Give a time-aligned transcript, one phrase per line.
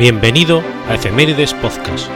[0.00, 2.08] Bienvenido a Efemérides Podcast,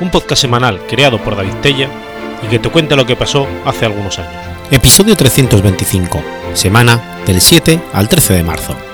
[0.00, 1.88] un podcast semanal creado por David Tella
[2.44, 4.42] y que te cuenta lo que pasó hace algunos años.
[4.72, 6.20] Episodio 325,
[6.54, 8.87] semana del 7 al 13 de marzo.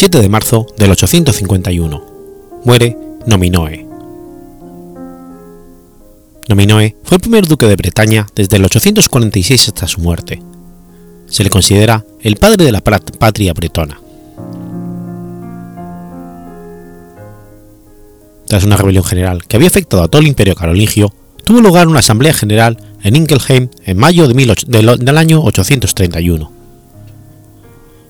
[0.00, 2.02] 7 de marzo del 851.
[2.64, 2.96] Muere
[3.26, 3.86] Nominoe.
[6.48, 10.42] Nominoe fue el primer duque de Bretaña desde el 846 hasta su muerte.
[11.26, 14.00] Se le considera el padre de la patria bretona.
[18.46, 21.12] Tras una rebelión general que había afectado a todo el imperio carolingio,
[21.44, 26.59] tuvo lugar una asamblea general en Ingelheim en mayo de del año 831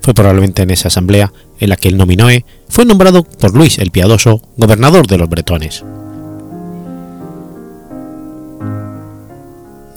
[0.02, 3.90] fue probablemente en esa asamblea en la que el Nominoe fue nombrado por Luis el
[3.90, 5.84] Piadoso gobernador de los bretones.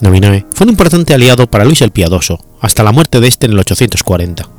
[0.01, 3.53] Nominoe fue un importante aliado para Luis el Piadoso hasta la muerte de este en
[3.53, 4.49] el 840.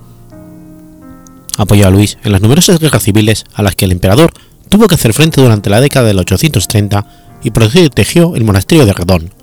[1.58, 4.32] Apoyó a Luis en las numerosas guerras civiles a las que el emperador
[4.70, 7.06] tuvo que hacer frente durante la década del 830
[7.42, 9.34] y protegió el monasterio de Redón,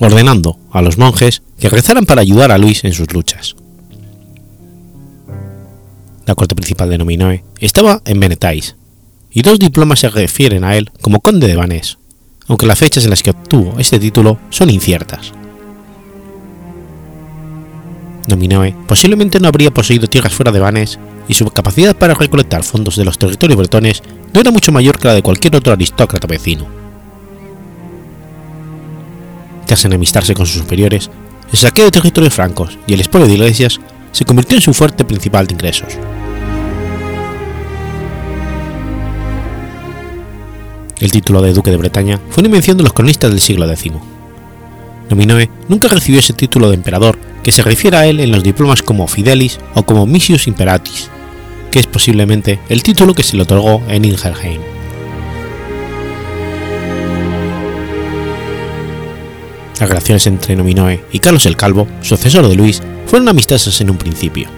[0.00, 3.54] ordenando a los monjes que rezaran para ayudar a Luis en sus luchas
[6.26, 8.76] la corte principal de Nominoe, estaba en Benetais,
[9.30, 11.98] y dos diplomas se refieren a él como conde de Vanés,
[12.48, 15.32] aunque las fechas en las que obtuvo este título son inciertas.
[18.28, 22.96] Nominoe posiblemente no habría poseído tierras fuera de Vanés y su capacidad para recolectar fondos
[22.96, 24.02] de los territorios bretones
[24.34, 26.66] no era mucho mayor que la de cualquier otro aristócrata vecino.
[29.66, 31.10] Tras enemistarse con sus superiores,
[31.52, 33.80] el saqueo de territorios francos y el expolio de iglesias
[34.16, 35.98] se convirtió en su fuerte principal de ingresos.
[40.98, 43.92] El título de duque de Bretaña fue una invención de los cronistas del siglo X.
[45.10, 48.82] Nominoe nunca recibió ese título de emperador que se refiere a él en los diplomas
[48.82, 51.10] como Fidelis o como Missius Imperatis,
[51.70, 54.75] que es posiblemente el título que se le otorgó en Ingelheim.
[59.78, 63.98] Las relaciones entre Nominoe y Carlos el Calvo, sucesor de Luis, fueron amistosas en un
[63.98, 64.48] principio.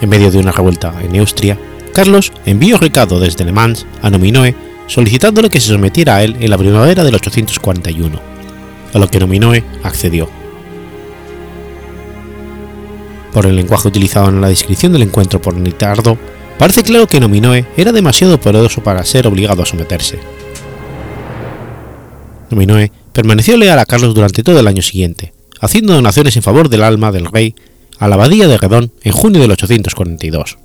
[0.00, 1.58] En medio de una revuelta en Neustria,
[1.92, 4.54] Carlos envió recado desde Le Mans a Nominoe
[4.88, 8.20] solicitándole que se sometiera a él en la primavera del 841,
[8.92, 10.28] a lo que Nominoe accedió.
[13.32, 16.18] Por el lenguaje utilizado en la descripción del encuentro por Nitardo,
[16.58, 20.18] parece claro que Nominoe era demasiado poderoso para ser obligado a someterse.
[22.50, 26.82] Nominoe permaneció leal a Carlos durante todo el año siguiente, haciendo donaciones en favor del
[26.82, 27.54] alma del rey
[27.98, 30.58] a la abadía de Redón en junio del 842.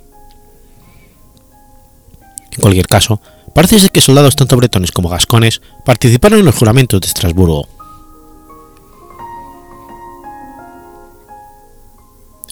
[2.52, 3.22] En cualquier caso,
[3.54, 7.68] parece ser que soldados tanto bretones como gascones participaron en los juramentos de Estrasburgo.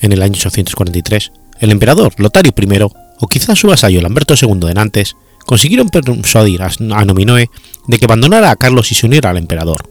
[0.01, 2.81] En el año 843, el emperador Lotario I,
[3.21, 5.17] o quizás su vasallo Lamberto II de Nantes,
[5.49, 7.49] consiguieron persuadir a Nominoe
[7.87, 9.89] de que abandonara a Carlos y se uniera al emperador.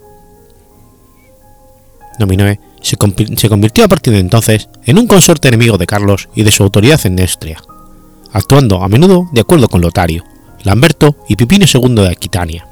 [2.19, 6.51] Nominoe se, convirtió a partir de entonces en un consorte enemigo de Carlos y de
[6.51, 7.59] su autoridad en Neustria
[8.33, 10.23] actuando a menudo de acuerdo con Lotario,
[10.63, 12.67] Lamberto y Pipino II de Aquitania.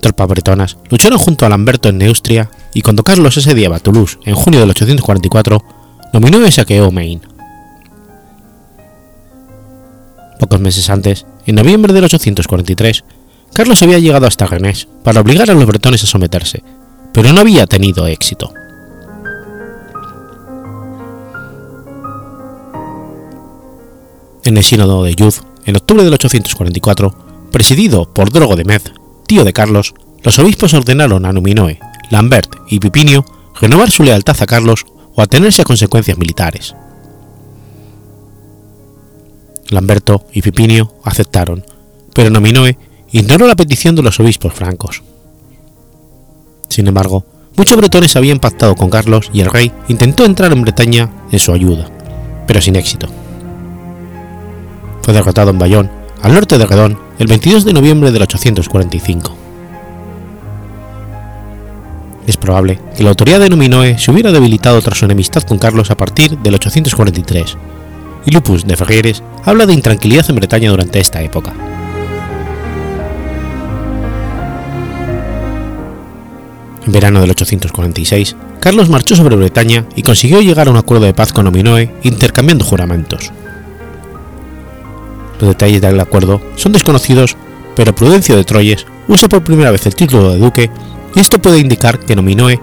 [0.00, 4.60] Tropas bretonas lucharon junto a Lamberto en Neustria y cuando Carlos asediaba Toulouse en junio
[4.60, 5.62] del 844,
[6.14, 7.31] nominó y saqueó Maine.
[10.42, 13.04] Pocos meses antes, en noviembre del 843,
[13.54, 16.64] Carlos había llegado hasta Rennes para obligar a los bretones a someterse,
[17.12, 18.52] pero no había tenido éxito.
[24.44, 27.14] En el sínodo de Yuz, en octubre del 844,
[27.52, 28.92] presidido por Drogo de Mez,
[29.28, 31.78] tío de Carlos, los obispos ordenaron a Numinoe,
[32.10, 33.24] Lambert y Pipinio
[33.60, 36.74] renovar su lealtad a Carlos o atenerse a consecuencias militares.
[39.72, 41.64] Lamberto y Pipinio aceptaron,
[42.14, 42.78] pero Nominoe
[43.10, 45.02] ignoró la petición de los obispos francos.
[46.68, 47.24] Sin embargo,
[47.56, 51.52] muchos bretones habían pactado con Carlos y el rey intentó entrar en Bretaña en su
[51.52, 51.90] ayuda,
[52.46, 53.08] pero sin éxito
[55.02, 55.90] fue derrotado en Bayonne,
[56.22, 59.36] al norte de Redón, el 22 de noviembre del 845.
[62.26, 65.90] Es probable que la autoridad de Nominoe se hubiera debilitado tras su enemistad con Carlos
[65.90, 67.56] a partir del 843,
[68.24, 71.52] y Lupus de Ferrieres habla de intranquilidad en Bretaña durante esta época.
[76.84, 81.14] En verano del 846, Carlos marchó sobre Bretaña y consiguió llegar a un acuerdo de
[81.14, 83.30] paz con Nominoe intercambiando juramentos.
[85.40, 87.36] Los detalles del acuerdo son desconocidos,
[87.76, 90.70] pero Prudencio de Troyes usa por primera vez el título de duque
[91.14, 92.60] y esto puede indicar que Nominoe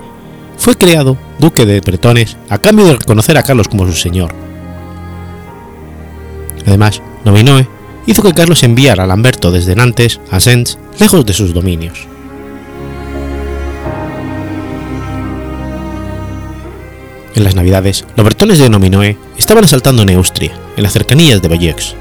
[0.57, 4.48] fue creado duque de Bretones a cambio de reconocer a Carlos como su señor.
[6.69, 7.67] Además, Nominoe
[8.05, 12.07] hizo que Carlos enviara a Lamberto desde Nantes a Sens, lejos de sus dominios.
[17.33, 21.95] En las Navidades, los bretones de Nominoe estaban asaltando Neustria, en las cercanías de Bayeux.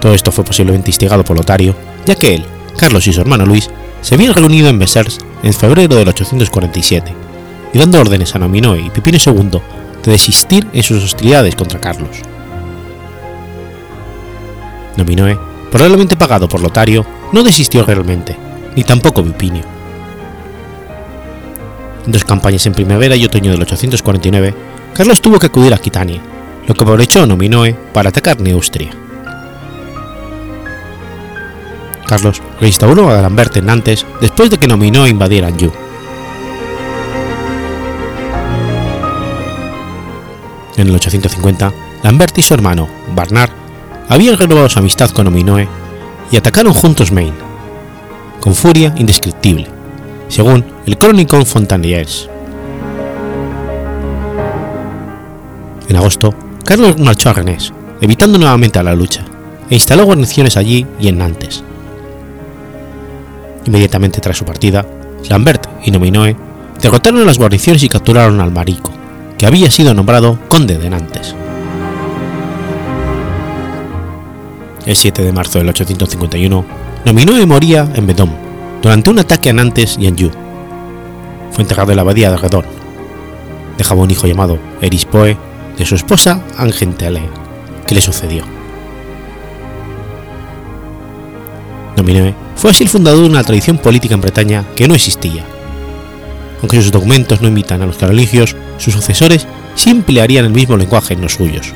[0.00, 1.76] Todo esto fue posiblemente instigado por Lotario,
[2.06, 2.44] ya que él,
[2.78, 3.68] Carlos y su hermano Luis
[4.00, 7.14] se habían reunido en Bessers en febrero del 847,
[7.74, 9.60] y dando órdenes a Nominoe y Pipino II
[10.02, 12.33] de desistir en sus hostilidades contra Carlos.
[14.96, 15.38] Nominoe,
[15.70, 18.36] probablemente pagado por Lotario, no desistió realmente,
[18.76, 19.64] ni tampoco Pipinio.
[22.06, 24.54] En dos campañas en primavera y otoño del 849,
[24.94, 26.20] Carlos tuvo que acudir a Aquitania,
[26.66, 28.90] lo que aprovechó Nominoe para atacar Neustria.
[32.06, 35.72] Carlos reinstauró a Lambert en Nantes después de que Nominoe invadiera Anjou.
[40.76, 43.63] En el 850, Lambert y su hermano, Barnard,
[44.08, 45.68] habían renovado su amistad con Nominoe
[46.30, 47.36] y atacaron juntos Maine,
[48.40, 49.66] con furia indescriptible,
[50.28, 52.28] según el Chronicon Fontaniers.
[55.88, 56.34] En agosto,
[56.64, 59.24] Carlos marchó a Rennes, evitando nuevamente a la lucha,
[59.70, 61.62] e instaló guarniciones allí y en Nantes.
[63.66, 64.84] Inmediatamente tras su partida,
[65.28, 66.36] Lambert y Nominoe
[66.80, 68.92] derrotaron las guarniciones y capturaron al Marico,
[69.38, 71.34] que había sido nombrado conde de Nantes.
[74.86, 76.64] El 7 de marzo del 851,
[77.06, 78.30] Nominoe moría en Bedom
[78.82, 80.30] durante un ataque a Nantes y Anjou.
[81.52, 82.66] Fue enterrado en la abadía de Redon.
[83.78, 85.38] Dejaba un hijo llamado Erispoe
[85.78, 87.24] de su esposa Angentelea,
[87.86, 88.44] que le sucedió.
[91.96, 95.44] Nominoe fue así el fundador de una tradición política en Bretaña que no existía.
[96.60, 99.46] Aunque sus documentos no imitan a los carolingios, sus sucesores
[99.76, 101.72] sí emplearían el mismo lenguaje en los suyos.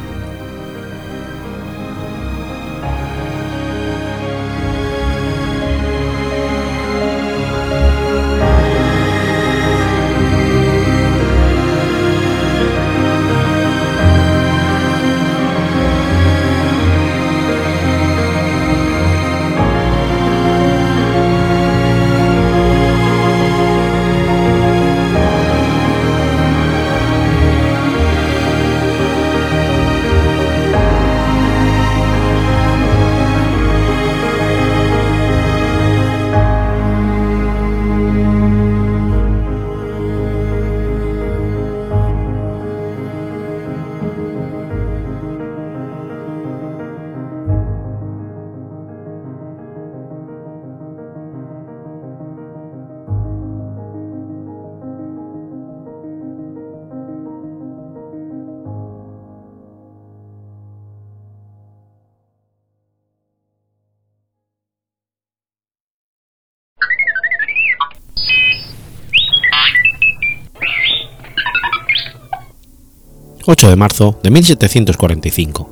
[73.51, 75.71] 8 de marzo de 1745.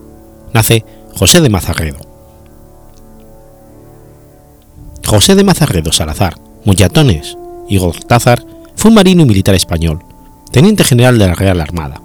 [0.55, 0.83] Nace
[1.15, 1.99] José de Mazarredo.
[5.07, 7.37] José de Mazarredo Salazar, Mullatones
[7.69, 8.43] y Gortázar
[8.77, 10.03] fue un marino y militar español,
[10.51, 12.01] teniente general de la Real Armada.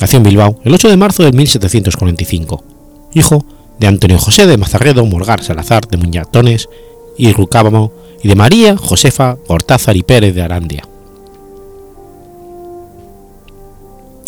[0.00, 2.64] Nació en Bilbao el 8 de marzo de 1745,
[3.12, 3.44] hijo
[3.78, 6.70] de Antonio José de Mazarredo Morgar Salazar de Muñatones
[7.18, 7.92] y Rucábamo
[8.24, 10.88] y de María Josefa Gortázar y Pérez de Arandia.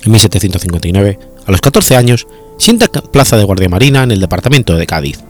[0.05, 2.27] En 1759, a los 14 años,
[2.59, 5.21] sienta plaza de guardia marina en el departamento de Cádiz.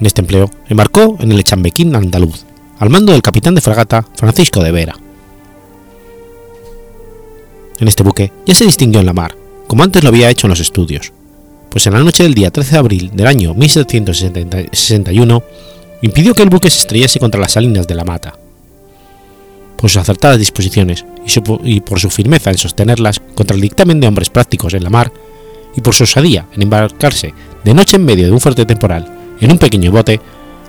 [0.00, 2.46] En este empleo embarcó en el Echambequín andaluz,
[2.78, 4.96] al mando del capitán de fragata Francisco de Vera.
[7.78, 10.52] En este buque ya se distinguió en la mar, como antes lo había hecho en
[10.52, 11.12] los estudios,
[11.68, 15.42] pues en la noche del día 13 de abril del año 1761
[16.02, 18.34] impidió que el buque se estrellase contra las salinas de la Mata.
[19.76, 21.04] Por sus acertadas disposiciones
[21.64, 25.12] y, por su firmeza en sostenerlas contra el dictamen de hombres prácticos en la mar,
[25.76, 27.32] y por su osadía en embarcarse
[27.64, 30.20] de noche en medio de un fuerte temporal en un pequeño bote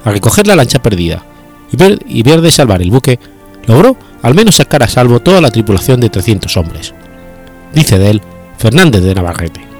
[0.03, 1.25] a recoger la lancha perdida
[1.71, 3.19] y ver, y ver de salvar el buque,
[3.65, 6.93] logró al menos sacar a salvo toda la tripulación de 300 hombres.
[7.73, 8.21] Dice de él
[8.57, 9.70] Fernández de Navarrete.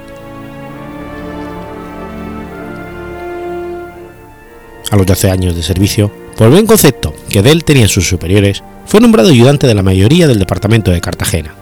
[4.92, 8.62] A los 12 años de servicio, por buen concepto que de él tenían sus superiores,
[8.84, 11.54] fue nombrado ayudante de la mayoría del departamento de Cartagena.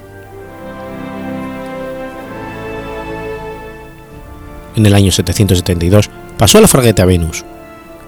[4.74, 7.44] En el año 772 pasó a la fragata Venus,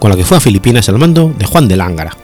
[0.01, 2.17] con la que fue a Filipinas al mando de Juan de Lángara.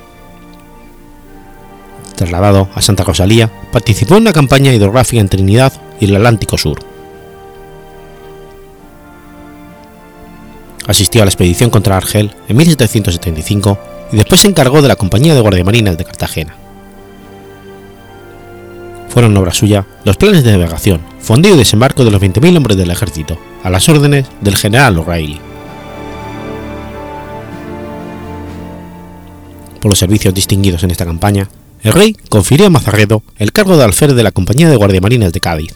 [2.16, 6.80] Trasladado a Santa Rosalía, participó en una campaña hidrográfica en Trinidad y el Atlántico Sur.
[10.88, 13.78] Asistió a la expedición contra Argel en 1775
[14.10, 16.56] y después se encargó de la Compañía de Guardiamarinas de Cartagena.
[19.10, 22.90] Fueron obra suya los planes de navegación, fondeo y desembarco de los 20.000 hombres del
[22.90, 25.38] ejército, a las órdenes del general O'Reilly.
[29.80, 31.50] Por los servicios distinguidos en esta campaña,
[31.82, 35.40] el rey confirió a Mazarredo el cargo de alférez de la Compañía de Guardiamarinas de
[35.40, 35.74] Cádiz,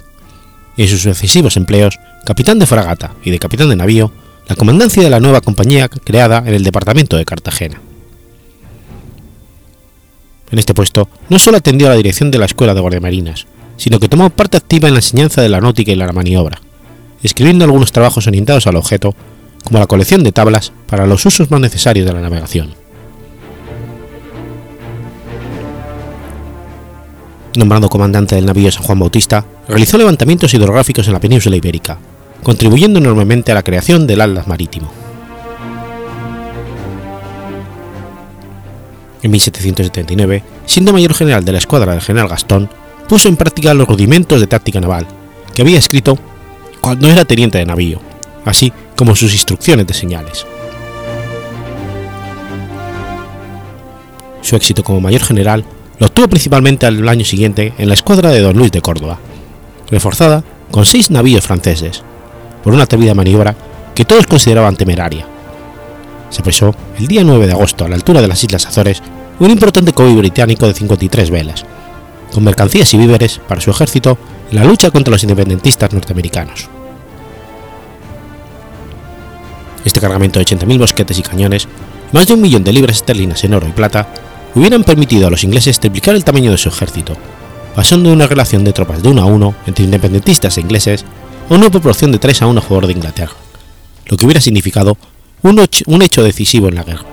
[0.74, 4.10] y en sus sucesivos empleos, capitán de fragata y de capitán de navío,
[4.48, 7.80] la comandancia de la nueva compañía creada en el departamento de Cartagena.
[10.50, 13.46] En este puesto no solo atendió a la dirección de la Escuela de Guardiamarinas,
[13.76, 16.60] sino que tomó parte activa en la enseñanza de la náutica y la maniobra,
[17.22, 19.14] escribiendo algunos trabajos orientados al objeto,
[19.64, 22.74] como la colección de tablas para los usos más necesarios de la navegación.
[27.56, 31.98] Nombrado comandante del navío San Juan Bautista, realizó levantamientos hidrográficos en la península ibérica,
[32.42, 34.92] contribuyendo enormemente a la creación del Atlas Marítimo.
[39.22, 42.68] En 1779, siendo mayor general de la escuadra del general Gastón,
[43.08, 45.06] puso en práctica los rudimentos de táctica naval,
[45.54, 46.18] que había escrito
[46.80, 48.00] cuando era teniente de navío,
[48.44, 50.44] así como sus instrucciones de señales.
[54.40, 55.64] Su éxito como mayor general
[56.00, 59.20] lo obtuvo principalmente al año siguiente en la escuadra de Don Luis de Córdoba,
[59.88, 62.02] reforzada con seis navíos franceses,
[62.62, 63.54] por una atrevida maniobra
[63.94, 65.26] que todos consideraban temeraria.
[66.30, 69.02] Se pesó el día 9 de agosto a la altura de las Islas Azores
[69.38, 71.64] un importante convoy británico de 53 velas,
[72.32, 74.16] con mercancías y víveres para su ejército
[74.50, 76.68] en la lucha contra los independentistas norteamericanos.
[79.84, 81.66] Este cargamento de 80.000 bosquetes y cañones,
[82.12, 84.08] más de un millón de libras esterlinas en oro y plata,
[84.54, 87.16] hubieran permitido a los ingleses triplicar el tamaño de su ejército,
[87.74, 91.04] pasando de una relación de tropas de 1 a 1 entre independentistas e ingleses
[91.58, 93.34] una proporción de 3 a 1 a favor de Inglaterra,
[94.06, 94.96] lo que hubiera significado
[95.42, 97.04] un, hecho decisivo en la guerra.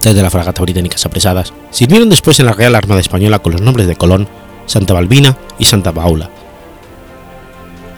[0.00, 3.86] Desde la fragata británicas apresadas, sirvieron después en la Real Armada Española con los nombres
[3.86, 4.28] de Colón,
[4.66, 6.30] Santa Balbina y Santa Paula.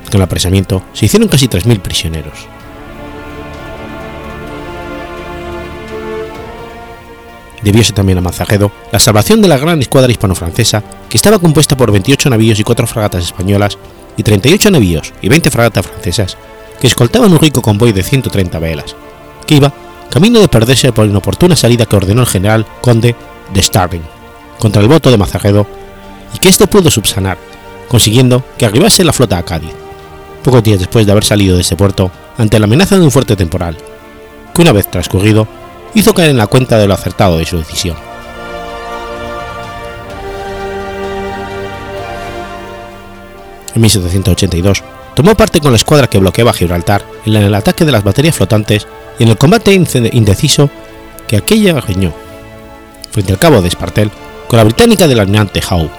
[0.07, 2.49] Con el apresamiento se hicieron casi 3.000 prisioneros.
[7.65, 11.91] Debióse también a Mazajedo la salvación de la gran escuadra hispano-francesa, que estaba compuesta por
[11.91, 13.79] 28 navíos y 4 fragatas españolas,
[14.17, 16.37] y 38 navíos y 20 fragatas francesas,
[16.81, 18.95] que escoltaban un rico convoy de 130 velas,
[19.47, 19.73] que iba
[20.11, 23.17] camino de perderse por inoportuna salida que ordenó el general conde
[23.53, 24.03] de Starling
[24.59, 25.67] contra el voto de Mazajedo,
[26.35, 27.39] y que éste pudo subsanar,
[27.89, 29.73] consiguiendo que arribase la flota a Cádiz,
[30.43, 33.37] pocos días después de haber salido de ese puerto ante la amenaza de un fuerte
[33.37, 33.77] temporal,
[34.55, 35.49] que una vez transcurrido
[35.95, 37.97] hizo caer en la cuenta de lo acertado de su decisión.
[43.75, 44.83] En 1782
[45.15, 48.87] tomó parte con la escuadra que bloqueaba Gibraltar en el ataque de las baterías flotantes
[49.19, 50.71] y en el combate indeciso
[51.27, 52.13] que aquella reñó
[53.11, 54.11] frente al cabo de Espartel
[54.49, 55.91] con la británica del almirante Howe,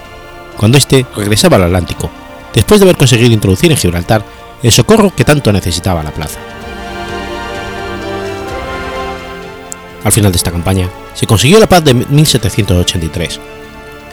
[0.58, 2.10] cuando éste regresaba al Atlántico,
[2.54, 4.24] después de haber conseguido introducir en Gibraltar
[4.62, 6.40] el socorro que tanto necesitaba la plaza.
[10.06, 13.40] Al final de esta campaña, se consiguió la paz de 1783,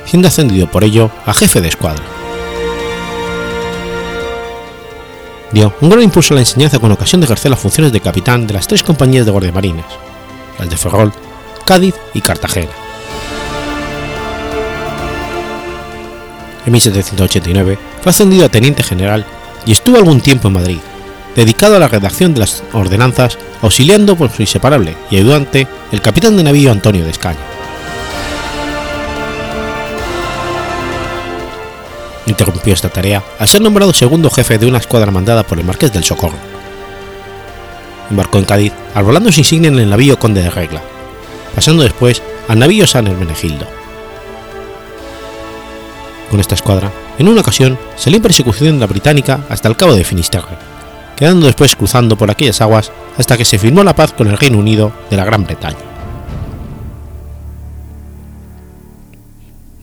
[0.06, 2.02] siendo ascendido por ello a jefe de escuadra.
[5.52, 8.46] Dio un gran impulso a la enseñanza con ocasión de ejercer las funciones de capitán
[8.46, 9.84] de las tres compañías de guardiamarinas,
[10.58, 11.12] las de Ferrol,
[11.66, 12.72] Cádiz y Cartagena.
[16.64, 19.26] En 1789 fue ascendido a teniente general
[19.66, 20.78] y estuvo algún tiempo en Madrid,
[21.34, 26.36] dedicado a la redacción de las ordenanzas, auxiliando por su inseparable y ayudante el capitán
[26.36, 27.40] de navío Antonio de Escaña.
[32.26, 35.92] Interrumpió esta tarea al ser nombrado segundo jefe de una escuadra mandada por el Marqués
[35.92, 36.38] del Socorro.
[38.10, 40.82] Embarcó en Cádiz, arbolando su insignia en el navío Conde de Regla,
[41.54, 43.66] pasando después al navío San Hermenegildo.
[46.30, 49.94] Con esta escuadra, en una ocasión, salió en persecución de la británica hasta el cabo
[49.94, 50.56] de Finisterre,
[51.22, 54.58] quedando después cruzando por aquellas aguas hasta que se firmó la paz con el Reino
[54.58, 55.78] Unido de la Gran Bretaña.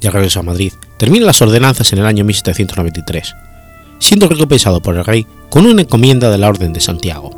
[0.01, 3.35] De regreso a Madrid, termina las ordenanzas en el año 1793,
[3.99, 7.31] siendo recompensado por el rey con una encomienda de la Orden de Santiago.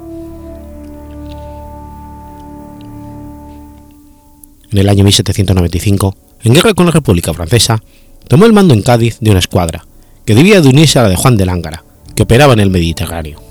[4.71, 7.83] En el año 1795, en guerra con la República Francesa,
[8.27, 9.85] tomó el mando en Cádiz de una escuadra,
[10.25, 11.83] que debía de unirse a la de Juan de Lángara,
[12.15, 13.50] que operaba en el Mediterráneo.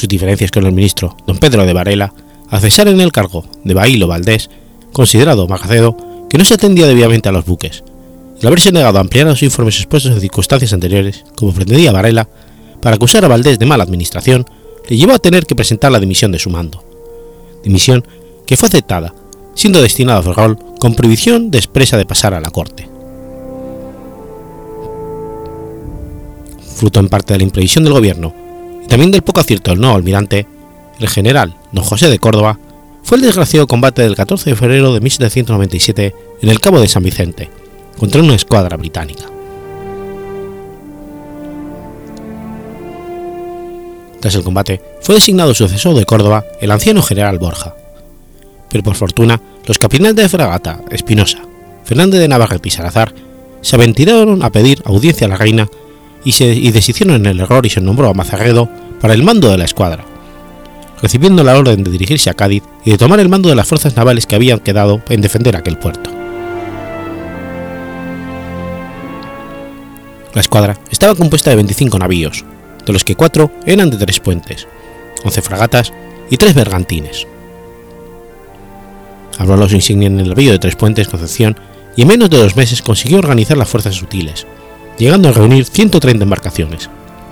[0.00, 2.14] Sus diferencias con el ministro don Pedro de Varela,
[2.48, 4.48] al cesar en el cargo de Bailo Valdés,
[4.94, 5.94] considerado Magacedo
[6.30, 7.84] que no se atendía debidamente a los buques,
[8.40, 12.26] al haberse negado a ampliar los informes expuestos en circunstancias anteriores, como pretendía Varela,
[12.80, 14.46] para acusar a Valdés de mala administración,
[14.88, 16.82] le llevó a tener que presentar la dimisión de su mando.
[17.62, 18.02] Dimisión
[18.46, 19.12] que fue aceptada,
[19.54, 22.88] siendo destinado a Ferrol con prohibición de expresa de pasar a la corte.
[26.74, 28.39] Fruto en parte de la imprevisión del gobierno
[28.90, 30.48] también del poco acierto del nuevo almirante,
[30.98, 32.58] el general don José de Córdoba
[33.04, 37.04] fue el desgraciado combate del 14 de febrero de 1797 en el Cabo de San
[37.04, 37.48] Vicente,
[37.96, 39.26] contra una escuadra británica.
[44.18, 47.76] Tras el combate, fue designado sucesor de Córdoba el anciano general Borja.
[48.68, 51.38] Pero por fortuna, los capitanes de fragata Espinosa,
[51.84, 53.14] Fernández de Navarrete y Salazar
[53.60, 55.68] se aventuraron a pedir audiencia a la reina
[56.24, 58.68] y, se, deshicieron en el error y se nombró a Mazarredo
[59.00, 60.04] para el mando de la escuadra,
[61.02, 63.96] recibiendo la orden de dirigirse a Cádiz y de tomar el mando de las fuerzas
[63.96, 66.10] navales que habían quedado en defender aquel puerto.
[70.34, 72.44] La escuadra estaba compuesta de 25 navíos,
[72.86, 74.68] de los que cuatro eran de tres puentes,
[75.24, 75.92] 11 fragatas
[76.30, 77.26] y tres bergantines.
[79.38, 81.56] Habló los insignias en el navío de tres puentes Concepción
[81.96, 84.46] y en menos de dos meses consiguió organizar las fuerzas sutiles,
[85.00, 86.90] llegando a reunir 130 embarcaciones,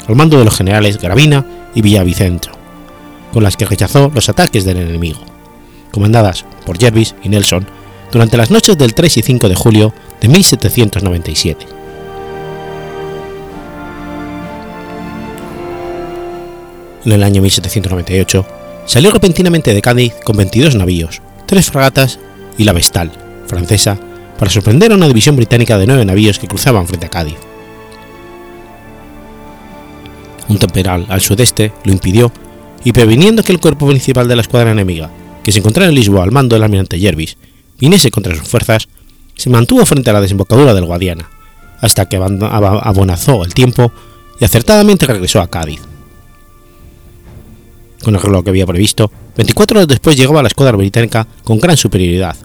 [0.08, 1.44] al mando de los generales Gravina
[1.74, 2.52] y Villavicencio,
[3.30, 5.20] con las que rechazó los ataques del enemigo,
[5.92, 7.66] comandadas por Jervis y Nelson
[8.10, 11.66] durante las noches del 3 y 5 de julio de 1797.
[17.04, 18.46] En el año 1798
[18.86, 22.18] salió repentinamente de Cádiz con 22 navíos, tres fragatas
[22.56, 23.12] y la Vestal,
[23.46, 23.98] francesa,
[24.38, 27.47] para sorprender a una división británica de nueve navíos que cruzaban frente a Cádiz.
[30.48, 32.32] Un temporal al sudeste lo impidió
[32.84, 35.10] y previniendo que el cuerpo principal de la escuadra enemiga,
[35.42, 37.36] que se encontraba en Lisboa al mando del almirante Jervis,
[37.78, 38.88] viniese contra sus fuerzas,
[39.34, 41.28] se mantuvo frente a la desembocadura del Guadiana,
[41.80, 43.92] hasta que abonazó el tiempo
[44.40, 45.80] y acertadamente regresó a Cádiz.
[48.02, 51.76] Con el reloj que había previsto, 24 horas después llegaba la escuadra británica con gran
[51.76, 52.36] superioridad,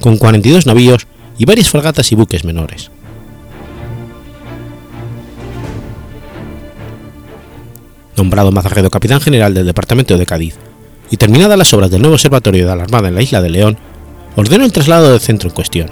[0.00, 1.06] con 42 navíos
[1.38, 2.90] y varias fragatas y buques menores.
[8.20, 10.54] Nombrado Mazarredo capitán general del departamento de Cádiz,
[11.10, 13.78] y terminadas las obras del nuevo observatorio de la Armada en la isla de León,
[14.36, 15.90] ordenó el traslado del centro en cuestión.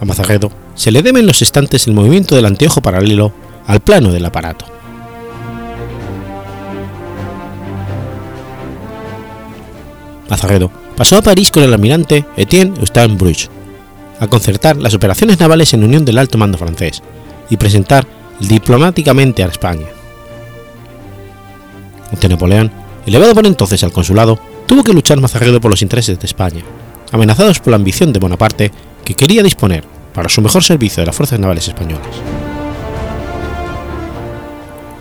[0.00, 3.32] A Mazarredo se le debe en los estantes el movimiento del anteojo paralelo
[3.66, 4.66] al plano del aparato.
[10.30, 13.48] Mazarredo pasó a París con el almirante Etienne Eustache Bruch
[14.20, 17.02] a concertar las operaciones navales en unión del alto mando francés
[17.50, 18.06] y presentar
[18.40, 19.86] diplomáticamente a España.
[22.10, 22.70] Ante Napoleón,
[23.06, 26.62] elevado por entonces al consulado, tuvo que luchar Mazarredo por los intereses de España,
[27.10, 28.72] amenazados por la ambición de Bonaparte
[29.04, 32.06] que quería disponer para su mejor servicio de las fuerzas navales españolas.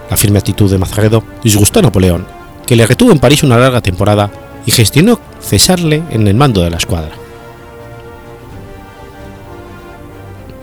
[0.10, 2.26] La firme actitud de Mazarredo disgustó a Napoleón,
[2.65, 4.30] que le retuvo en París una larga temporada
[4.65, 7.12] y gestionó cesarle en el mando de la escuadra.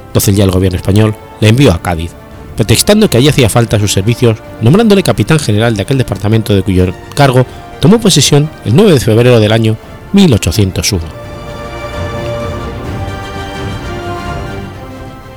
[0.09, 2.13] Entonces ya el gobierno español le envió a Cádiz,
[2.59, 6.93] pretextando que allí hacía falta sus servicios, nombrándole capitán general de aquel departamento de cuyo
[7.15, 7.47] cargo
[7.81, 9.77] tomó posesión el 9 de febrero del año
[10.13, 11.05] 1801.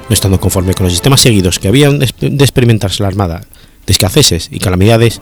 [0.10, 2.06] No estando conforme con los sistemas seguidos que habían de
[2.40, 3.42] experimentarse la Armada,
[3.86, 5.22] de escaseces y calamidades,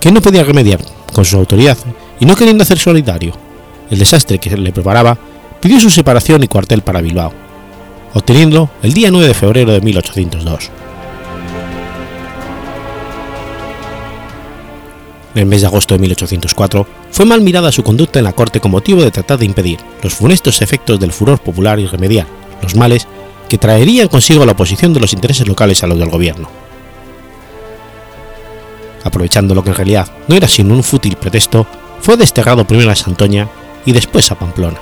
[0.00, 0.78] que no podía remediar
[1.12, 1.76] con su autoridad
[2.20, 3.32] y no queriendo hacer solidario
[3.90, 5.18] el desastre que le preparaba,
[5.60, 7.32] pidió su separación y cuartel para Bilbao,
[8.14, 10.70] obteniendo el día 9 de febrero de 1802.
[15.34, 18.60] En el mes de agosto de 1804 fue mal mirada su conducta en la corte
[18.60, 22.26] con motivo de tratar de impedir los funestos efectos del furor popular y remediar
[22.62, 23.06] los males
[23.48, 26.48] que traerían consigo la oposición de los intereses locales a los del gobierno.
[29.04, 31.66] Aprovechando lo que en realidad no era sino un fútil pretexto,
[32.00, 33.48] fue desterrado primero a Santoña
[33.86, 34.78] y después a Pamplona.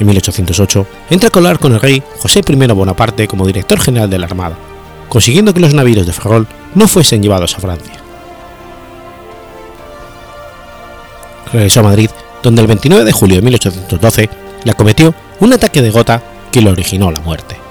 [0.00, 4.18] En 1808 entra a colar con el rey José I Bonaparte como director general de
[4.18, 4.58] la Armada,
[5.08, 7.94] consiguiendo que los navíos de Ferrol no fuesen llevados a Francia.
[11.52, 12.10] Regresó a Madrid,
[12.42, 14.30] donde el 29 de julio de 1812
[14.64, 17.63] le acometió un ataque de gota que le originó la muerte.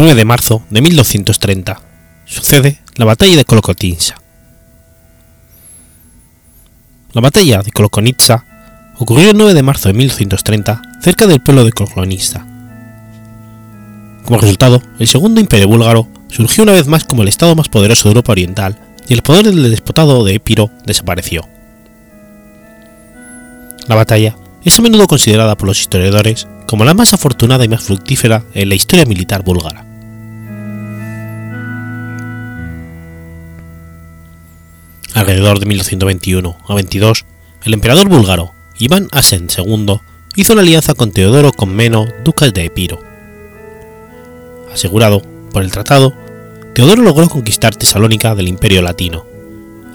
[0.00, 1.78] 9 de marzo de 1230.
[2.24, 4.14] Sucede la batalla de Kolokotinsa.
[7.12, 8.46] La batalla de Kolokonitsa
[8.96, 12.46] ocurrió el 9 de marzo de 1230 cerca del pueblo de Kolokonitsa.
[14.24, 18.04] Como resultado, el segundo imperio búlgaro surgió una vez más como el estado más poderoso
[18.04, 21.46] de Europa Oriental y el poder del despotado de Epiro desapareció.
[23.86, 24.34] La batalla
[24.64, 28.70] es a menudo considerada por los historiadores como la más afortunada y más fructífera en
[28.70, 29.89] la historia militar búlgara.
[35.14, 37.24] Alrededor de 1221 a 22,
[37.64, 40.00] el emperador búlgaro Iván Asen II
[40.36, 43.00] hizo una alianza con Teodoro Comneno, ducas de Epiro.
[44.72, 45.20] Asegurado
[45.52, 46.14] por el tratado,
[46.74, 49.26] Teodoro logró conquistar Tesalónica del Imperio Latino,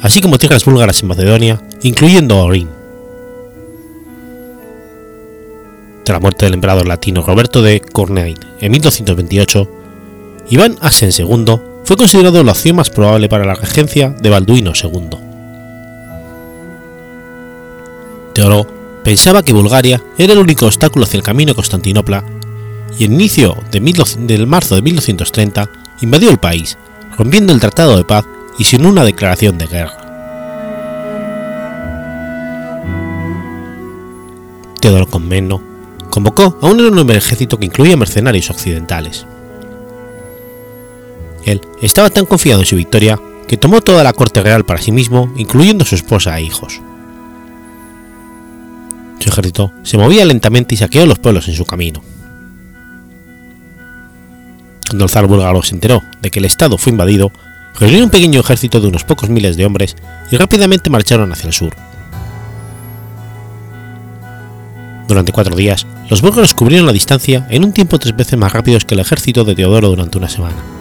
[0.01, 2.69] así como tierras búlgaras en Macedonia, incluyendo Orín.
[6.03, 9.69] Tras la muerte del emperador latino Roberto de Corneille en 1228,
[10.49, 15.09] Iván Asen II fue considerado la opción más probable para la regencia de Balduino II.
[18.33, 18.67] Teodoro
[19.03, 22.25] pensaba que Bulgaria era el único obstáculo hacia el camino a Constantinopla
[22.97, 23.79] y en inicio de
[24.19, 25.69] del marzo de 1230
[26.01, 26.77] invadió el país,
[27.17, 28.25] rompiendo el tratado de paz
[28.57, 29.97] y sin una declaración de guerra.
[34.81, 35.61] Teodoro Comneno
[36.09, 39.25] convocó a un enorme ejército que incluía mercenarios occidentales.
[41.45, 44.91] Él estaba tan confiado en su victoria que tomó toda la corte real para sí
[44.91, 46.81] mismo, incluyendo su esposa e hijos.
[49.19, 52.01] Su ejército se movía lentamente y saqueó los pueblos en su camino.
[54.87, 57.31] Cuando el zar búlgaro se enteró de que el estado fue invadido,
[57.79, 59.95] reunió un pequeño ejército de unos pocos miles de hombres
[60.31, 61.75] y rápidamente marcharon hacia el sur.
[65.07, 68.79] Durante cuatro días, los búlgaros cubrieron la distancia en un tiempo tres veces más rápido
[68.79, 70.74] que el ejército de Teodoro durante una semana.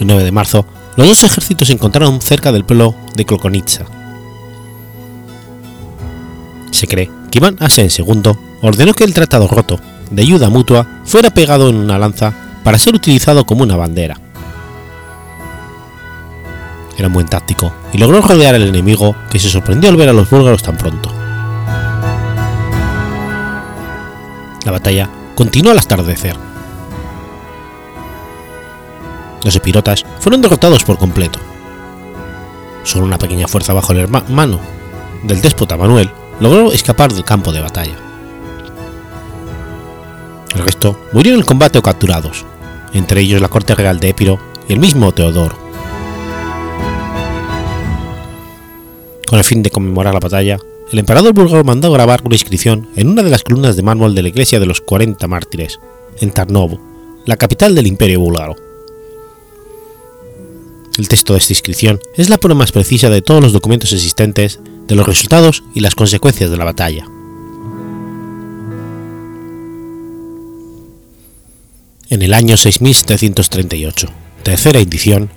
[0.00, 3.84] El 9 de marzo, los dos ejércitos se encontraron cerca del pueblo de Klokonitsa.
[6.70, 8.32] Se cree que Iván Asen II
[8.62, 9.80] ordenó que el tratado roto
[10.10, 12.32] de ayuda mutua fuera pegado en una lanza
[12.62, 14.20] para ser utilizado como una bandera
[16.98, 20.12] era un buen táctico y logró rodear al enemigo que se sorprendió al ver a
[20.12, 21.10] los búlgaros tan pronto.
[24.64, 26.36] La batalla continuó al atardecer.
[29.44, 31.38] Los epirotas fueron derrotados por completo.
[32.84, 34.60] Solo una pequeña fuerza bajo el hermano
[35.22, 37.96] del déspota Manuel logró escapar del campo de batalla.
[40.54, 42.44] El resto murieron en el combate o capturados,
[42.92, 45.56] entre ellos la corte real de Épiro y el mismo Teodoro.
[49.26, 50.58] Con el fin de conmemorar la batalla,
[50.90, 54.22] el emperador búlgaro mandó grabar una inscripción en una de las columnas de mármol de
[54.22, 55.78] la iglesia de los 40 mártires,
[56.20, 56.80] en Tarnovo,
[57.26, 58.67] la capital del imperio búlgaro.
[60.98, 64.58] El texto de esta inscripción es la prueba más precisa de todos los documentos existentes
[64.88, 67.06] de los resultados y las consecuencias de la batalla.
[72.10, 74.08] En el año 6738,
[74.42, 75.30] tercera edición,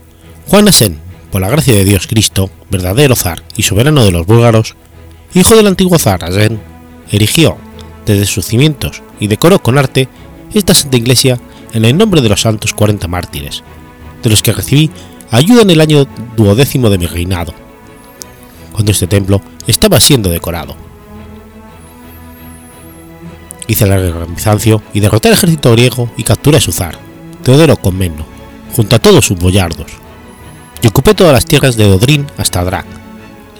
[0.47, 0.99] Juan Asen,
[1.31, 4.75] por la gracia de Dios Cristo, verdadero zar y soberano de los búlgaros,
[5.35, 6.59] hijo del antiguo zar Asen,
[7.11, 7.57] erigió,
[8.07, 10.09] desde sus cimientos y decoró con arte,
[10.55, 11.39] esta santa iglesia
[11.73, 13.63] en el nombre de los santos 40 mártires,
[14.23, 14.89] de los que recibí
[15.31, 17.53] ayuda en el año duodécimo de mi reinado,
[18.73, 20.75] cuando este templo estaba siendo decorado.
[23.67, 26.99] Hice la guerra en Bizancio y derroté al ejército griego y capturé a su zar,
[27.43, 28.25] Teodoro Comneno,
[28.75, 29.91] junto a todos sus boyardos,
[30.81, 32.85] y ocupé todas las tierras de Odrín hasta Drag,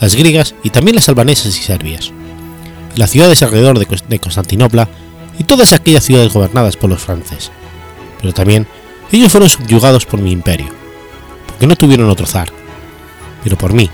[0.02, 2.12] las griegas y también las albanesas y serbias,
[2.96, 4.90] las ciudades alrededor de Constantinopla
[5.40, 7.52] y todas aquellas ciudades gobernadas por los franceses.
[8.20, 8.68] Pero también
[9.12, 10.81] ellos fueron subyugados por mi imperio,
[11.62, 12.52] porque no tuvieron otro zar,
[13.44, 13.88] pero por mí,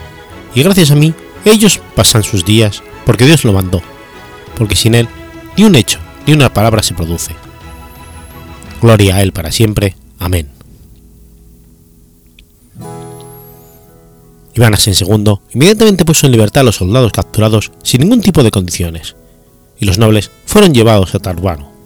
[0.55, 3.81] y gracias a mí ellos pasan sus días porque Dios lo mandó,
[4.55, 5.09] porque sin él
[5.57, 7.35] ni un hecho ni una palabra se produce.
[8.81, 9.97] Gloria a él para siempre.
[10.17, 10.47] Amén.
[14.55, 18.51] Iván Asen II inmediatamente puso en libertad a los soldados capturados sin ningún tipo de
[18.51, 19.17] condiciones,
[19.77, 21.76] y los nobles fueron llevados a Tarbano.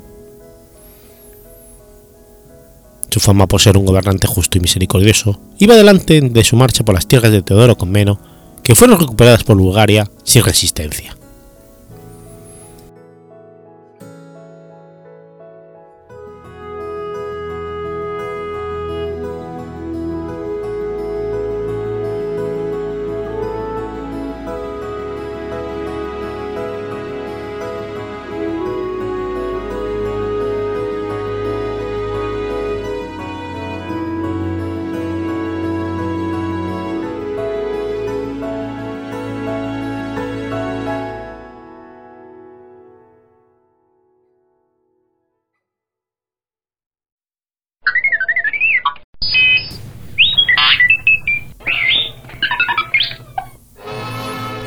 [3.11, 6.95] Su fama por ser un gobernante justo y misericordioso iba adelante de su marcha por
[6.95, 8.19] las tierras de Teodoro Comneno,
[8.63, 11.17] que fueron recuperadas por Bulgaria sin resistencia.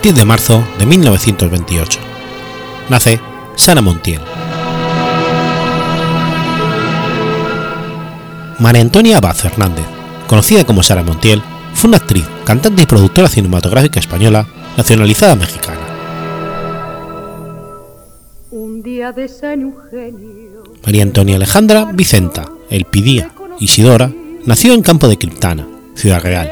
[0.05, 1.99] 10 de marzo de 1928.
[2.91, 3.19] Nace
[3.57, 4.21] Sara Montiel.
[8.59, 9.87] María Antonia Abad Fernández,
[10.27, 15.81] conocida como Sara Montiel, fue una actriz, cantante y productora cinematográfica española, nacionalizada mexicana.
[20.85, 24.13] María Antonia Alejandra Vicenta, Elpidía Isidora
[24.45, 26.51] nació en Campo de Criptana, Ciudad Real.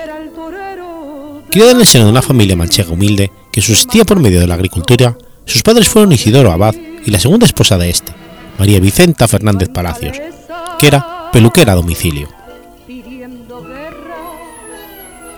[1.51, 4.55] Criada en el seno de una familia manchega humilde que subsistía por medio de la
[4.55, 8.13] agricultura, sus padres fueron Isidoro Abad y la segunda esposa de este,
[8.59, 10.17] María Vicenta Fernández Palacios,
[10.79, 12.29] que era peluquera a domicilio.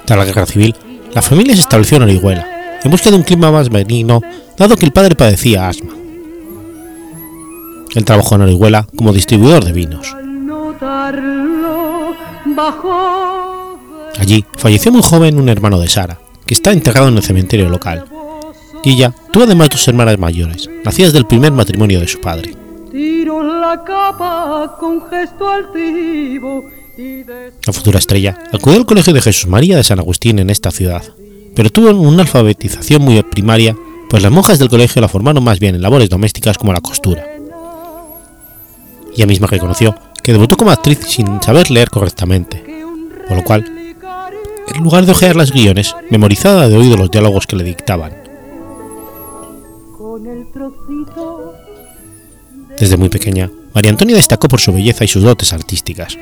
[0.04, 0.74] Tras la guerra civil,
[1.12, 4.20] la familia se estableció en Orihuela, en busca de un clima más benigno,
[4.56, 5.92] dado que el padre padecía asma.
[7.94, 10.14] Él trabajó en Orihuela como distribuidor de vinos.
[14.18, 16.18] Allí falleció muy joven un hermano de Sara,
[16.54, 18.04] está enterrado en el cementerio local.
[18.82, 22.54] Y ella tuvo además dos hermanas mayores, nacidas del primer matrimonio de su padre.
[27.66, 31.02] La futura estrella acudió al Colegio de Jesús María de San Agustín en esta ciudad,
[31.54, 33.76] pero tuvo una alfabetización muy primaria,
[34.08, 37.26] pues las monjas del colegio la formaron más bien en labores domésticas como la costura.
[39.16, 42.62] Ella misma reconoció que debutó como actriz sin saber leer correctamente,
[43.26, 43.73] por lo cual,
[44.66, 48.12] en lugar de ojear las guiones, memorizaba de oído los diálogos que le dictaban.
[52.78, 56.16] Desde muy pequeña, María Antonia destacó por su belleza y sus dotes artísticas.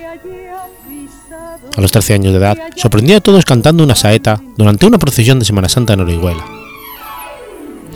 [1.76, 5.38] A los 13 años de edad, sorprendió a todos cantando una saeta durante una procesión
[5.38, 6.44] de Semana Santa en Orihuela.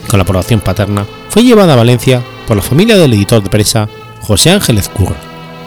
[0.08, 3.88] Con la aprobación paterna, fue llevada a Valencia por la familia del editor de prensa
[4.22, 5.16] José Ángel Ezcurra,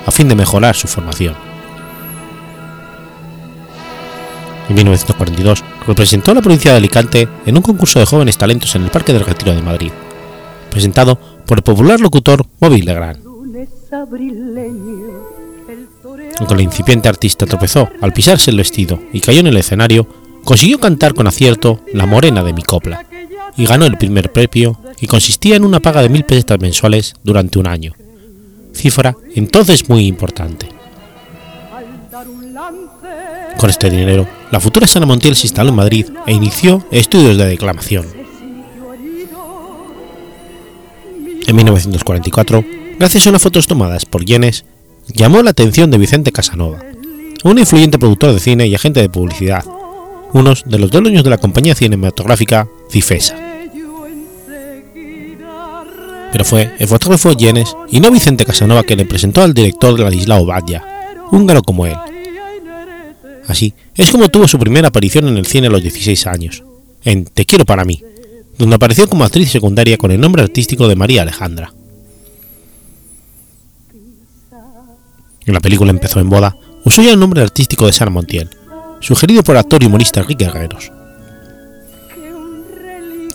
[0.06, 1.49] a fin de mejorar su formación.
[4.70, 8.84] En 1942 representó a la provincia de Alicante en un concurso de jóvenes talentos en
[8.84, 9.92] el Parque del Retiro de Madrid,
[10.70, 13.20] presentado por el popular locutor Móvil Legrand.
[16.40, 20.08] Aunque el incipiente artista tropezó al pisarse el vestido y cayó en el escenario,
[20.44, 23.06] consiguió cantar con acierto La Morena de mi copla
[23.58, 27.58] y ganó el primer premio que consistía en una paga de mil pesetas mensuales durante
[27.58, 27.94] un año,
[28.74, 30.79] cifra entonces muy importante.
[33.60, 37.46] Con este dinero, la futura Sana Montiel se instaló en Madrid e inició estudios de
[37.46, 38.06] declamación.
[41.46, 42.64] En 1944,
[42.98, 44.64] gracias a unas fotos tomadas por Yenes,
[45.08, 46.80] llamó la atención de Vicente Casanova,
[47.44, 49.66] un influyente productor de cine y agente de publicidad,
[50.32, 53.36] uno de los dueños de la compañía cinematográfica Cifesa.
[56.32, 60.46] Pero fue el fotógrafo Yenes y no Vicente Casanova que le presentó al director Ladislao
[60.46, 60.82] Badja,
[61.30, 61.98] húngaro como él.
[63.50, 66.64] Así es como tuvo su primera aparición en el cine a los 16 años,
[67.04, 68.00] en Te quiero para mí,
[68.60, 71.74] donde apareció como actriz secundaria con el nombre artístico de María Alejandra.
[75.48, 78.52] En la película Empezó en boda, usó ya el nombre artístico de Sara Montiel,
[79.00, 80.92] sugerido por el actor y humorista Enrique Guerreros.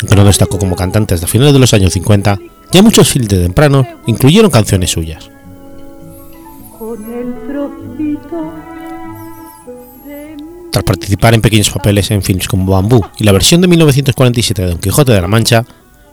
[0.01, 2.39] Aunque no destacó como cantante hasta finales de los años 50,
[2.73, 5.29] ya muchos films de temprano incluyeron canciones suyas.
[10.75, 14.69] Tras participar en pequeños papeles en films como Bambú y la versión de 1947 de
[14.71, 15.65] Don Quijote de la Mancha,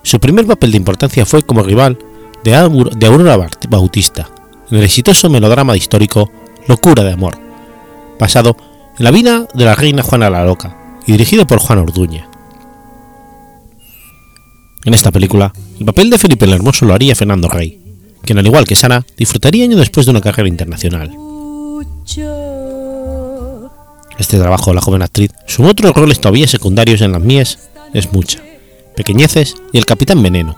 [0.04, 1.97] su primer papel de importancia fue como rival
[2.43, 4.30] de Aurora Bautista,
[4.69, 6.32] en el exitoso melodrama histórico
[6.67, 7.39] Locura de Amor,
[8.19, 8.56] basado
[9.00, 12.30] en la vida de la reina Juana la Loca y dirigido por Juan Orduña.
[14.86, 17.82] En esta película, el papel de Felipe el Hermoso lo haría Fernando Rey,
[18.21, 21.10] quien al igual que Sara disfrutaría años después de una carrera internacional.
[24.19, 28.12] Este trabajo de la joven actriz sumó otros roles todavía secundarios en las mías es
[28.13, 28.41] mucha,
[28.95, 30.56] Pequeñeces y El Capitán Veneno,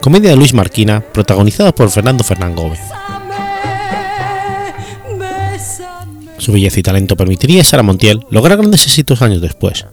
[0.00, 2.80] comedia de Luis Marquina protagonizada por Fernando Fernán Gómez.
[6.38, 9.86] Su belleza y talento permitiría a Sara Montiel lograr grandes éxitos años después.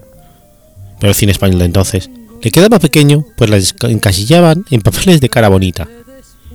[0.99, 2.09] Pero el cine español de entonces
[2.41, 5.87] le quedaba pequeño, pues la encasillaban en papeles de cara bonita,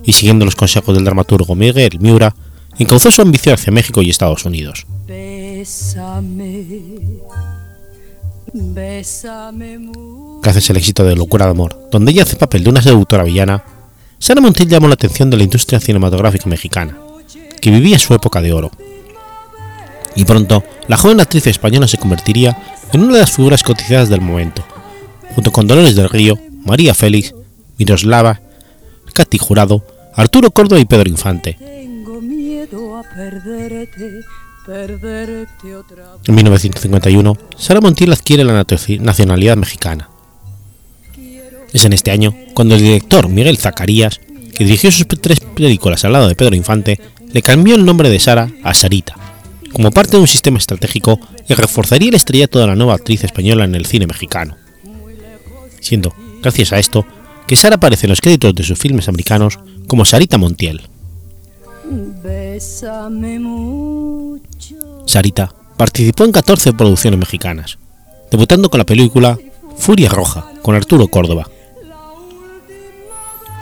[0.05, 2.35] y siguiendo los consejos del dramaturgo Miguel Miura,
[2.79, 4.87] encauzó su ambición hacia México y Estados Unidos.
[10.43, 13.65] Gracias al éxito de Locura de Amor, donde ella hace papel de una seductora villana,
[14.19, 16.97] Sara Montiel llamó la atención de la industria cinematográfica mexicana,
[17.61, 18.71] que vivía su época de oro.
[20.17, 22.57] Y pronto, la joven actriz española se convertiría
[22.93, 24.65] en una de las figuras cotizadas del momento,
[25.35, 27.35] junto con Dolores del Río, María Félix,
[27.79, 28.41] Miroslava,
[29.15, 31.57] Katy Jurado, Arturo Córdoba y Pedro Infante.
[36.27, 38.67] En 1951, Sara Montiel adquiere la
[39.01, 40.11] nacionalidad mexicana.
[41.73, 44.21] Es en este año cuando el director Miguel Zacarías,
[44.55, 47.01] que dirigió sus tres películas al lado de Pedro Infante,
[47.33, 49.17] le cambió el nombre de Sara a Sarita,
[49.73, 53.65] como parte de un sistema estratégico que reforzaría el estrellato de la nueva actriz española
[53.65, 54.57] en el cine mexicano.
[55.81, 57.07] Siendo, gracias a esto,
[57.47, 60.83] que Sara aparece en los créditos de sus filmes americanos como Sarita Montiel.
[65.07, 67.79] Sarita participó en 14 producciones mexicanas,
[68.31, 69.39] debutando con la película
[69.77, 71.49] Furia Roja con Arturo Córdoba.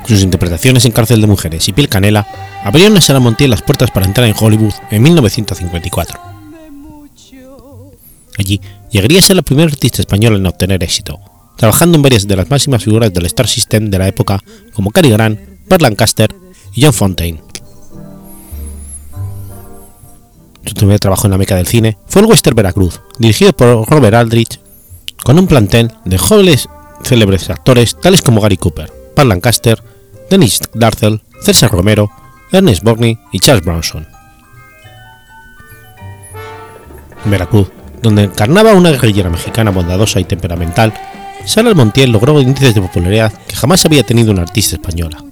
[0.06, 2.26] Sus interpretaciones en Cárcel de Mujeres y Piel Canela
[2.64, 6.20] abrieron a Sara Montiel las puertas para entrar en Hollywood en 1954.
[8.38, 8.60] Allí
[8.90, 11.18] llegaría a ser la primera artista española en obtener éxito,
[11.56, 15.10] trabajando en varias de las máximas figuras del Star System de la época como Cary
[15.10, 16.34] Grant, Bert Lancaster
[16.74, 17.45] y John Fontaine.
[20.66, 24.14] Su primer trabajo en la meca del cine fue el Western Veracruz, dirigido por Robert
[24.14, 24.60] Aldrich,
[25.24, 26.68] con un plantel de jóvenes
[27.04, 29.82] célebres actores tales como Gary Cooper, Pat Lancaster,
[30.28, 32.10] Dennis Darcel, César Romero,
[32.50, 34.06] Ernest Borgney y Charles Bronson.
[37.24, 37.70] Veracruz,
[38.02, 40.92] donde encarnaba una guerrillera mexicana bondadosa y temperamental,
[41.44, 45.25] Sara Montiel logró índices de popularidad que jamás había tenido una artista española.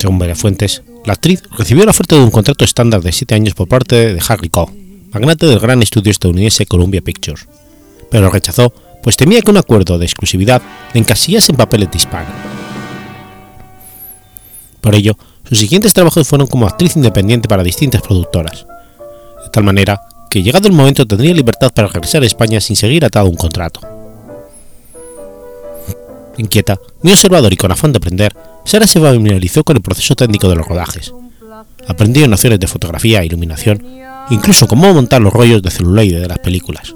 [0.00, 3.52] Según varias fuentes, la actriz recibió la oferta de un contrato estándar de 7 años
[3.52, 4.72] por parte de Harry Coe,
[5.12, 7.46] magnate del gran estudio estadounidense Columbia Pictures,
[8.10, 10.62] pero lo rechazó pues temía que un acuerdo de exclusividad
[10.94, 12.30] le encasillase en papeles de hispano.
[14.80, 18.64] Por ello, sus siguientes trabajos fueron como actriz independiente para distintas productoras,
[19.44, 23.04] de tal manera que llegado el momento tendría libertad para regresar a España sin seguir
[23.04, 23.99] atado a un contrato.
[26.40, 28.34] Inquieta, muy observador y con afán de aprender,
[28.64, 31.12] Sara se familiarizó con el proceso técnico de los rodajes.
[31.86, 33.84] Aprendió nociones de fotografía e iluminación,
[34.30, 36.94] incluso cómo montar los rollos de celuloide de las películas.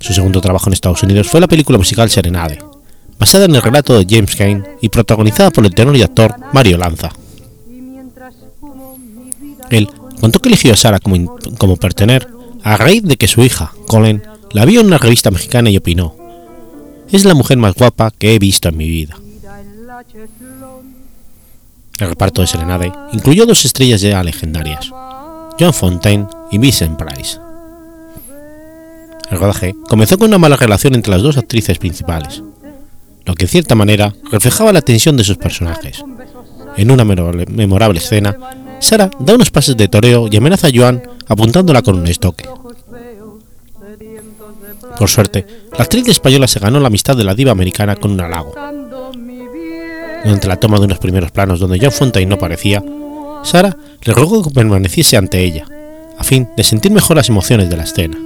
[0.00, 2.58] Su segundo trabajo en Estados Unidos fue la película musical Serenade,
[3.20, 6.78] basada en el relato de James Cain y protagonizada por el tenor y actor Mario
[6.78, 7.10] Lanza.
[9.70, 9.88] Él
[10.20, 11.78] contó que eligió a Sara como, como
[12.64, 14.22] a raíz de que su hija, Colin,
[14.52, 16.14] la vio en una revista mexicana y opinó,
[17.10, 19.16] es la mujer más guapa que he visto en mi vida.
[21.98, 24.90] El reparto de Serenade incluyó dos estrellas ya legendarias,
[25.58, 27.38] John Fontaine y Vincent Price.
[29.30, 32.42] El rodaje comenzó con una mala relación entre las dos actrices principales,
[33.24, 36.02] lo que en cierta manera reflejaba la tensión de sus personajes.
[36.76, 38.36] En una memorable escena,
[38.80, 42.48] Sara da unos pases de toreo y amenaza a Joan apuntándola con un estoque.
[44.98, 48.20] Por suerte, la actriz española se ganó la amistad de la diva americana con un
[48.20, 48.52] halago.
[50.24, 52.82] Durante la toma de unos primeros planos donde John Fontaine no aparecía,
[53.44, 55.66] Sara le rogó que permaneciese ante ella,
[56.18, 58.18] a fin de sentir mejor las emociones de la escena.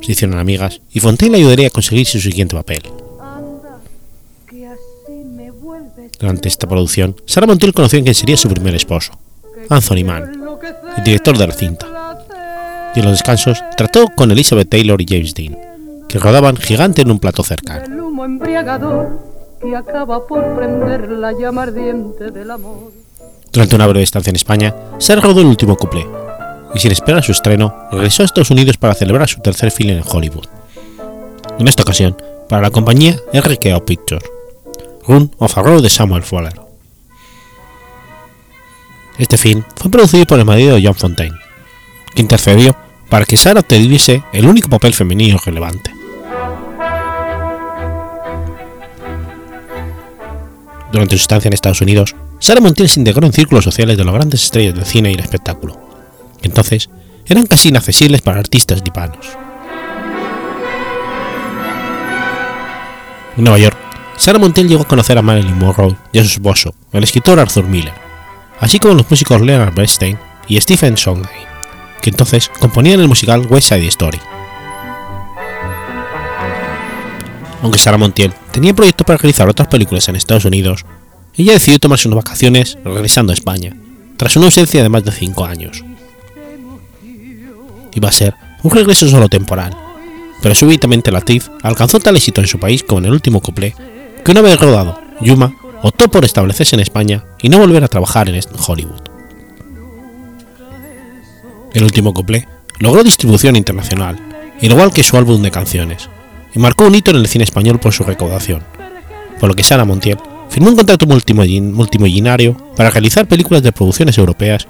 [0.00, 2.82] Se hicieron amigas y Fontaine le ayudaría a conseguir su siguiente papel.
[6.20, 9.12] Durante esta producción, Sara Montiel conoció a quien sería su primer esposo,
[9.68, 10.44] Anthony Mann,
[10.96, 11.97] el director de la cinta.
[12.94, 15.56] Y en los descansos trató con Elizabeth Taylor y James Dean,
[16.08, 17.84] que rodaban gigante en un plato cercano.
[23.52, 26.06] Durante una breve estancia en España, Sara rodó el último cuplé,
[26.74, 30.04] y sin esperar su estreno, regresó a Estados Unidos para celebrar su tercer film en
[30.06, 30.46] Hollywood.
[31.58, 32.16] En esta ocasión,
[32.48, 34.24] para la compañía RKO Pictures,
[35.06, 36.60] Run of a Road de Samuel Fuller.
[39.18, 41.47] Este film fue producido por el marido de John Fontaine, que
[42.22, 42.76] intercedió
[43.08, 45.92] para que Sarah obtuviese el único papel femenino relevante.
[50.92, 54.14] Durante su estancia en Estados Unidos, Sarah Montiel se integró en círculos sociales de las
[54.14, 55.78] grandes estrellas del cine y el espectáculo,
[56.42, 56.88] entonces
[57.26, 59.26] eran casi inaccesibles para artistas dipanos.
[63.36, 63.76] En Nueva York,
[64.16, 67.64] Sarah Montiel llegó a conocer a Marilyn Monroe y a su esposo, el escritor Arthur
[67.64, 67.94] Miller,
[68.58, 71.47] así como los músicos Leonard Bernstein y Stephen Sondheim,
[72.00, 74.20] que entonces componían el musical West Side Story.
[77.62, 80.84] Aunque Sarah Montiel tenía proyectos para realizar otras películas en Estados Unidos,
[81.34, 83.76] ella decidió tomarse unas vacaciones regresando a España,
[84.16, 85.84] tras una ausencia de más de 5 años
[87.98, 89.76] iba a ser un regreso solo temporal,
[90.42, 93.74] pero súbitamente la actriz alcanzó tal éxito en su país como en el último couple
[94.24, 98.28] que una vez rodado, Yuma optó por establecerse en España y no volver a trabajar
[98.28, 99.07] en Hollywood.
[101.74, 102.46] El último couple
[102.78, 104.18] logró distribución internacional,
[104.60, 106.08] igual que su álbum de canciones,
[106.54, 108.62] y marcó un hito en el cine español por su recaudación,
[109.38, 114.66] por lo que Sara Montiel firmó un contrato multimillonario para realizar películas de producciones europeas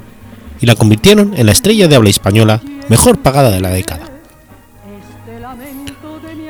[0.61, 4.11] y la convirtieron en la estrella de habla española mejor pagada de la década.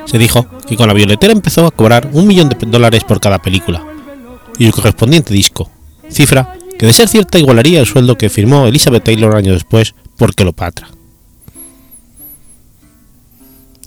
[0.05, 3.39] Se dijo que con la violetera empezó a cobrar un millón de dólares por cada
[3.39, 3.83] película
[4.57, 5.69] y el correspondiente disco,
[6.09, 10.35] cifra que de ser cierta igualaría el sueldo que firmó Elizabeth Taylor años después por
[10.35, 10.89] Cleopatra.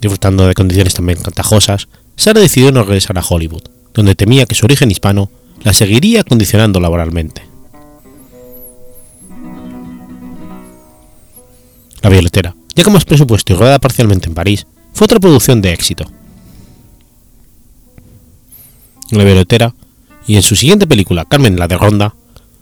[0.01, 3.63] Disfrutando de condiciones también ventajosas, Sara decidió no regresar a Hollywood,
[3.93, 5.29] donde temía que su origen hispano
[5.63, 7.43] la seguiría condicionando laboralmente.
[12.01, 15.71] La Violetera, ya con más presupuesto y rodada parcialmente en París, fue otra producción de
[15.71, 16.03] éxito.
[19.09, 19.73] En La Violetera,
[20.25, 22.15] y en su siguiente película, Carmen la de Ronda,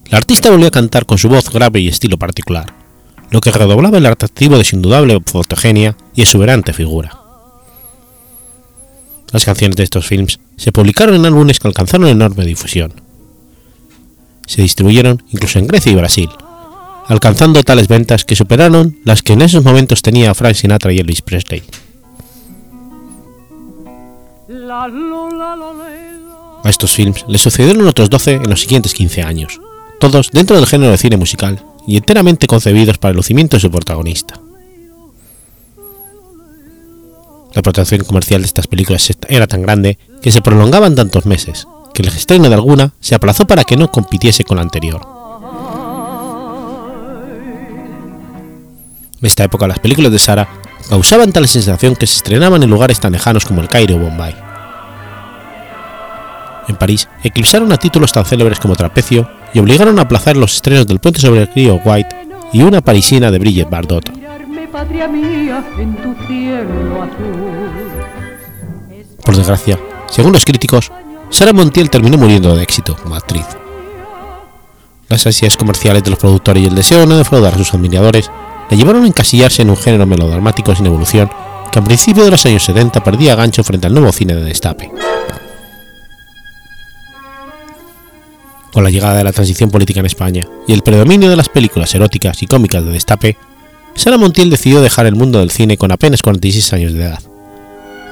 [0.09, 2.80] la artista volvió a cantar con su voz grave y estilo particular,
[3.31, 7.17] lo que redoblaba el atractivo de su indudable fotogenia y exuberante figura.
[9.31, 12.93] Las canciones de estos films se publicaron en álbumes que alcanzaron enorme difusión.
[14.45, 16.29] Se distribuyeron incluso en Grecia y Brasil,
[17.07, 21.21] alcanzando tales ventas que superaron las que en esos momentos tenía Frank Sinatra y Elvis
[21.21, 21.63] Presley.
[26.63, 29.61] A estos films le sucedieron otros 12 en los siguientes 15 años,
[30.01, 33.69] todos dentro del género de cine musical y enteramente concebidos para el lucimiento de su
[33.69, 34.39] protagonista.
[37.53, 42.03] La protección comercial de estas películas era tan grande que se prolongaban tantos meses, que
[42.03, 45.01] el estreno de alguna se aplazó para que no compitiese con la anterior.
[49.19, 50.47] En esta época las películas de Sara
[50.87, 54.33] causaban tal sensación que se estrenaban en lugares tan lejanos como el Cairo o Bombay.
[56.67, 60.87] En París eclipsaron a títulos tan célebres como Trapecio y obligaron a aplazar los estrenos
[60.87, 62.15] del Puente sobre el río White
[62.53, 64.11] y una parisina de Brigitte Bardot.
[69.23, 70.91] Por desgracia, según los críticos,
[71.29, 73.45] Sara Montiel terminó muriendo de éxito como actriz.
[75.07, 78.31] Las ansias comerciales de los productores y el deseo de no defraudar a sus admiradores
[78.69, 81.29] le llevaron a encasillarse en un género melodramático sin evolución
[81.71, 84.91] que a principios de los años 70 perdía gancho frente al nuevo cine de destape.
[88.71, 91.93] Con la llegada de la transición política en España y el predominio de las películas
[91.93, 93.37] eróticas y cómicas de destape,
[93.95, 97.19] Sara Montiel decidió dejar el mundo del cine con apenas 46 años de edad,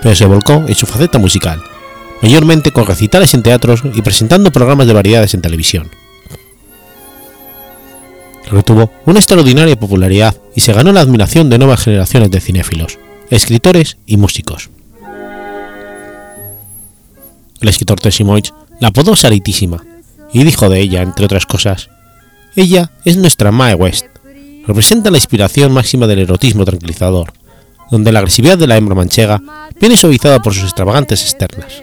[0.02, 1.64] pero se volcó en su faceta musical,
[2.22, 5.90] mayormente con recitales en teatros y presentando programas de variedades en televisión.
[8.52, 13.00] Retuvo una extraordinaria popularidad y se ganó la admiración de nuevas generaciones de cinéfilos,
[13.30, 14.70] escritores y músicos.
[17.62, 18.26] El escritor Tessie
[18.80, 19.84] la apodó Saritísima
[20.34, 21.90] y dijo de ella, entre otras cosas,
[22.56, 24.06] ella es nuestra Mae West,
[24.68, 27.34] representa la inspiración máxima del erotismo tranquilizador,
[27.90, 29.42] donde la agresividad de la hembra manchega
[29.80, 31.82] viene suavizada por sus extravagantes externas,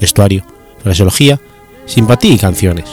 [0.00, 0.44] vestuario,
[0.82, 1.40] fraseología,
[1.86, 2.84] simpatía y canciones.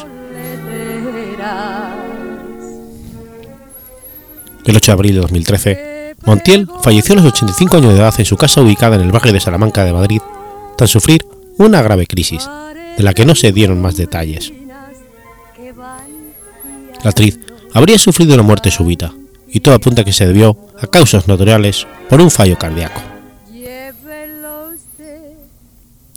[4.65, 8.25] El 8 de abril de 2013, Montiel falleció a los 85 años de edad en
[8.25, 10.21] su casa ubicada en el barrio de Salamanca de Madrid,
[10.77, 11.25] tras sufrir
[11.57, 12.49] una grave crisis,
[12.97, 14.51] de la que no se dieron más detalles.
[17.03, 17.39] La actriz
[17.73, 19.13] habría sufrido una muerte súbita,
[19.47, 23.01] y todo apunta que se debió a causas naturales por un fallo cardíaco.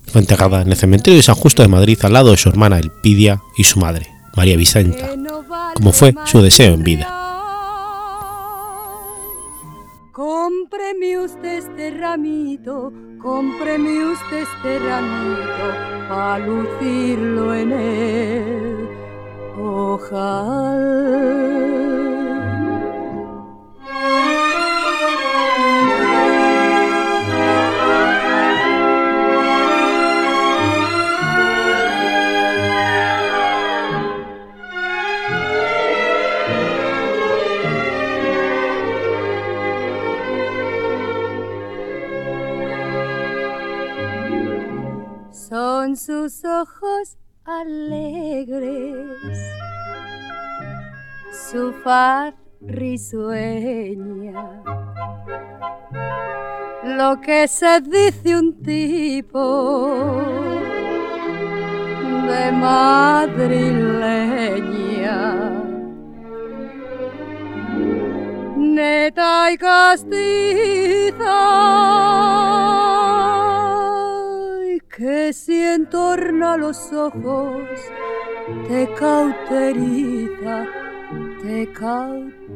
[0.06, 2.78] Fue enterrada en el cementerio de San Justo de Madrid al lado de su hermana
[2.78, 5.10] Elpidia y su madre, María Vicenta,
[5.74, 7.16] como fue su deseo en vida.
[10.12, 18.99] Cómpreme usted este ramito, cómpreme usted este ramito, para lucirlo en él.
[19.56, 21.10] Ojalá.
[45.32, 47.16] Son sus ojos
[47.50, 49.38] alegres,
[51.32, 54.62] su faz risueña.
[56.84, 60.22] Lo que se dice un tipo
[62.28, 63.40] de madrileña.
[68.56, 70.20] Neta y castiza
[75.00, 77.62] que si entorna los ojos
[78.68, 80.66] te cauteriza,
[81.40, 82.50] te cauteriza.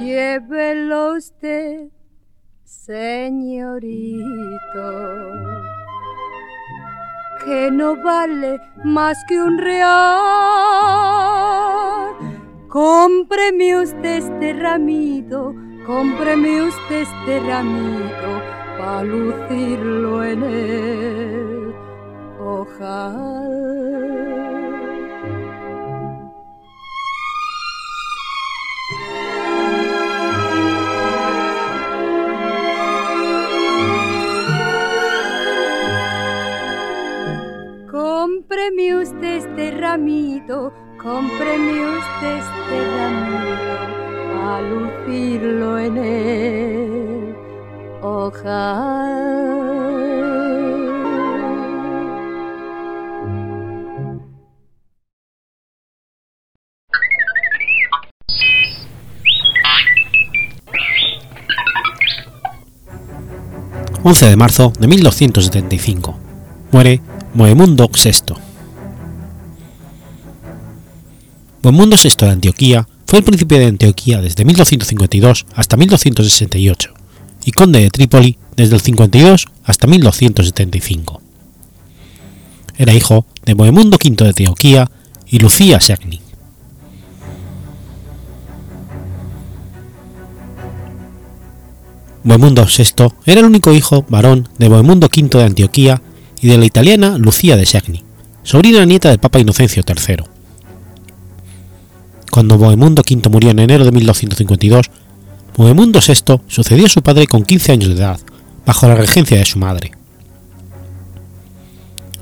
[0.00, 1.90] Llévelo usted,
[2.64, 4.18] señorito,
[7.44, 10.26] que no vale más que un real
[12.68, 15.54] cómpreme usted este ramito,
[15.86, 18.42] cómpreme usted este ramito,
[18.78, 21.74] para lucirlo en el
[22.40, 23.86] ojal.
[37.90, 44.05] Cómpreme usted este ramito, cómpreme usted este ramito,
[44.46, 47.34] a lucirlo en el
[48.02, 49.46] ojal.
[64.04, 66.16] ...11 de marzo de 1275...
[66.70, 67.00] ...muere
[67.34, 68.34] Bohemundo VI.
[71.60, 76.92] Bohemundo VI de Antioquía fue el príncipe de Antioquía desde 1252 hasta 1268
[77.44, 81.22] y conde de Trípoli desde el 52 hasta 1275.
[82.76, 84.90] Era hijo de Bohemundo V de Antioquía
[85.28, 86.20] y Lucía Segni.
[92.24, 96.02] Bohemundo VI era el único hijo varón de Bohemundo V de Antioquía
[96.40, 98.02] y de la italiana Lucía de Segni,
[98.42, 100.35] sobrina nieta del Papa Inocencio III.
[102.30, 104.90] Cuando Bohemundo V murió en enero de 1252,
[105.56, 108.20] Bohemundo VI sucedió a su padre con 15 años de edad,
[108.66, 109.92] bajo la regencia de su madre.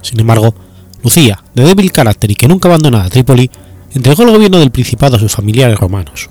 [0.03, 0.55] Sin embargo,
[1.03, 3.51] Lucía, de débil carácter y que nunca abandonaba Trípoli,
[3.93, 6.31] entregó el gobierno del Principado a sus familiares romanos.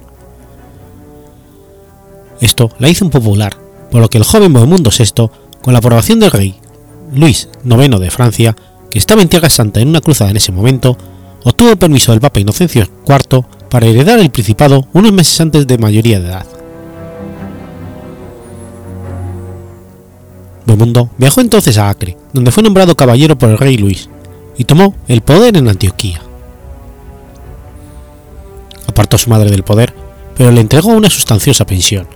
[2.39, 3.57] Esto la hizo impopular,
[3.91, 5.29] por lo que el joven Bohemundo VI,
[5.61, 6.55] con la aprobación del rey
[7.13, 8.55] Luis IX de Francia,
[8.89, 10.97] que estaba en Tierra Santa en una cruzada en ese momento,
[11.43, 16.19] obtuvo permiso del Papa Inocencio IV para heredar el Principado unos meses antes de mayoría
[16.19, 16.45] de edad.
[20.67, 24.11] Bohemundo viajó entonces a Acre, donde fue nombrado caballero por el rey Luis,
[24.59, 26.21] y tomó el poder en Antioquía.
[28.85, 29.91] Apartó a su madre del poder,
[30.37, 32.07] pero le entregó una sustanciosa pensión.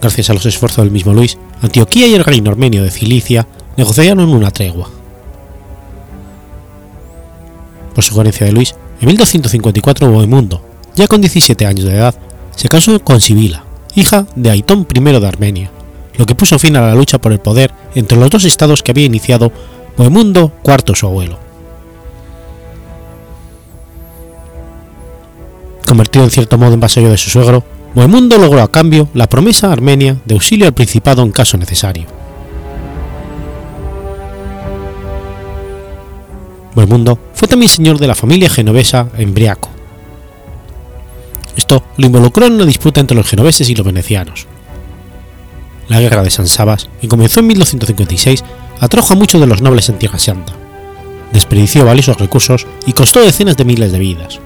[0.00, 4.32] Gracias a los esfuerzos del mismo Luis, Antioquía y el reino armenio de Cilicia negociaron
[4.32, 4.88] una tregua.
[7.92, 10.62] Por sugerencia de Luis, en 1254 Bohemundo,
[10.94, 12.14] ya con 17 años de edad,
[12.56, 15.70] se casó con Sibila, hija de Aitón I de Armenia,
[16.16, 18.92] lo que puso fin a la lucha por el poder entre los dos estados que
[18.92, 19.52] había iniciado
[19.98, 21.38] Bohemundo IV su abuelo.
[25.86, 27.62] Convertido en cierto modo en vasallo de su suegro,
[27.94, 32.06] Bohemundo logró a cambio la promesa armenia de auxilio al principado en caso necesario.
[36.74, 39.70] Bohemundo fue también señor de la familia genovesa Embriaco.
[41.56, 44.46] Esto lo involucró en una disputa entre los genoveses y los venecianos.
[45.88, 48.42] La guerra de San Sabas, que comenzó en 1256,
[48.80, 50.52] atrajo a muchos de los nobles en Tierra Santa,
[51.32, 54.40] desperdició valiosos recursos y costó decenas de miles de vidas.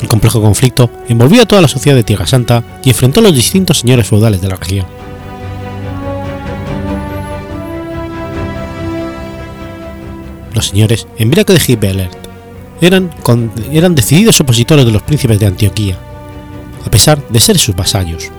[0.00, 3.34] El complejo conflicto envolvió a toda la sociedad de Tierra Santa y enfrentó a los
[3.34, 4.86] distintos señores feudales de la región.
[10.58, 12.18] Los señores Embriaco de Gibelert
[12.80, 13.12] eran,
[13.70, 15.96] eran decididos opositores de los príncipes de Antioquía,
[16.84, 18.32] a pesar de ser sus vasallos.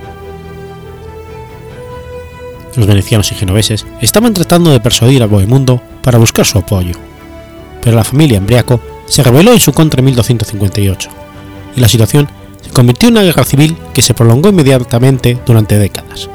[2.76, 6.92] Los venecianos y genoveses estaban tratando de persuadir a Bohemundo para buscar su apoyo,
[7.82, 11.10] pero la familia Embriaco se rebeló en su contra en 1258
[11.78, 12.28] y la situación
[12.62, 16.30] se convirtió en una guerra civil que se prolongó inmediatamente durante décadas.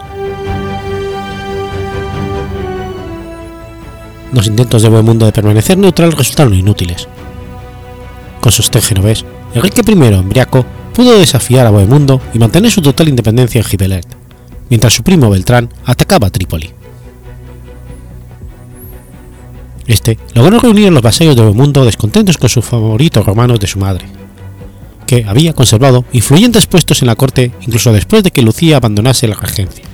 [4.35, 7.07] Los intentos de Bohemundo de permanecer neutral resultaron inútiles.
[8.41, 9.24] Con sostén genovés,
[9.55, 14.07] Enrique I Embriaco pudo desafiar a Bohemundo y mantener su total independencia en Gibelet,
[14.70, 16.72] mientras su primo Beltrán atacaba a Trípoli.
[19.87, 23.78] Este logró reunir a los vasallos de Bohemundo descontentos con sus favoritos romanos de su
[23.78, 24.07] madre,
[25.07, 29.37] que había conservado influyentes puestos en la corte incluso después de que Lucía abandonase la
[29.37, 29.93] regencia.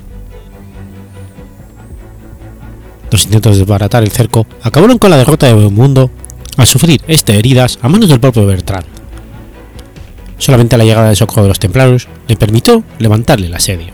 [3.10, 6.10] Los intentos de desbaratar el cerco acabaron con la derrota de Bohemundo
[6.56, 8.86] al sufrir este heridas a manos del propio Bertrand.
[10.38, 13.92] Solamente la llegada de socorro de los templarios le permitió levantarle el asedio.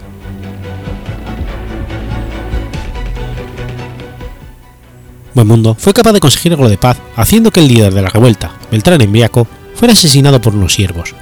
[5.35, 8.53] Bohemundo fue capaz de conseguir algo de paz haciendo que el líder de la revuelta,
[8.71, 11.15] Beltrán Embriaco, fuera asesinado por unos siervos,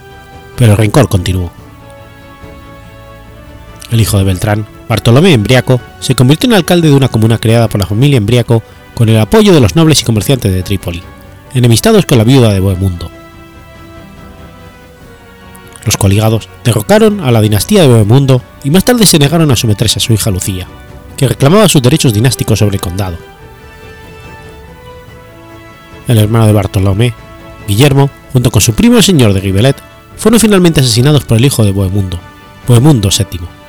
[0.57, 1.51] pero el rencor continuó.
[3.91, 7.81] El hijo de Beltrán, Bartolomé Embriaco, se convirtió en alcalde de una comuna creada por
[7.81, 8.63] la familia Embriaco
[8.95, 11.03] con el apoyo de los nobles y comerciantes de Trípoli,
[11.55, 13.11] enemistados con la viuda de Bohemundo.
[15.85, 19.99] Los coligados derrocaron a la dinastía de Bohemundo y más tarde se negaron a someterse
[19.99, 20.67] a su hija Lucía,
[21.17, 23.17] que reclamaba sus derechos dinásticos sobre el condado.
[26.09, 27.15] El hermano de Bartolomé,
[27.67, 29.77] Guillermo, junto con su primo el señor de Gibelet,
[30.17, 32.19] fueron finalmente asesinados por el hijo de Bohemundo,
[32.67, 33.64] Bohemundo VII.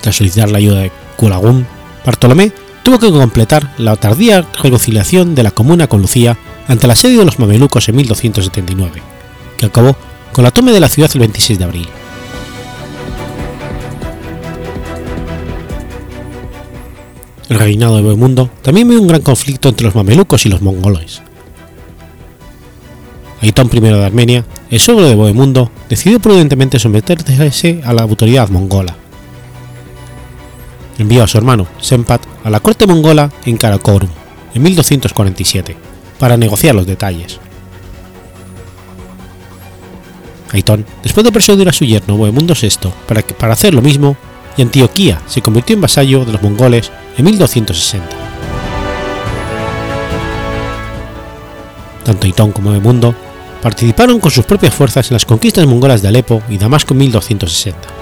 [0.00, 1.66] Tras solicitar la ayuda de Culagún,
[2.04, 6.38] Bartolomé tuvo que completar la tardía reconciliación de la comuna con Lucía
[6.68, 9.02] ante el asedio de los mamelucos en 1279,
[9.58, 9.96] que acabó
[10.32, 11.88] con la toma de la ciudad el 26 de abril.
[17.48, 21.20] El reinado de Bohemundo también vio un gran conflicto entre los mamelucos y los mongoles.
[23.42, 28.94] Aitón I de Armenia, el suegro de Bohemundo, decidió prudentemente someterse a la autoridad mongola.
[31.00, 34.10] Envió a su hermano, Sempat, a la corte mongola en Karakorum,
[34.52, 35.74] en 1247,
[36.18, 37.40] para negociar los detalles.
[40.52, 44.14] Aitón, después de persuadir a su yerno Bohemundo VI para, que, para hacer lo mismo,
[44.58, 48.06] y Antioquía se convirtió en vasallo de los mongoles en 1260.
[52.04, 53.14] Tanto Aitón como Bohemundo
[53.62, 57.99] participaron con sus propias fuerzas en las conquistas mongolas de Alepo y Damasco en 1260.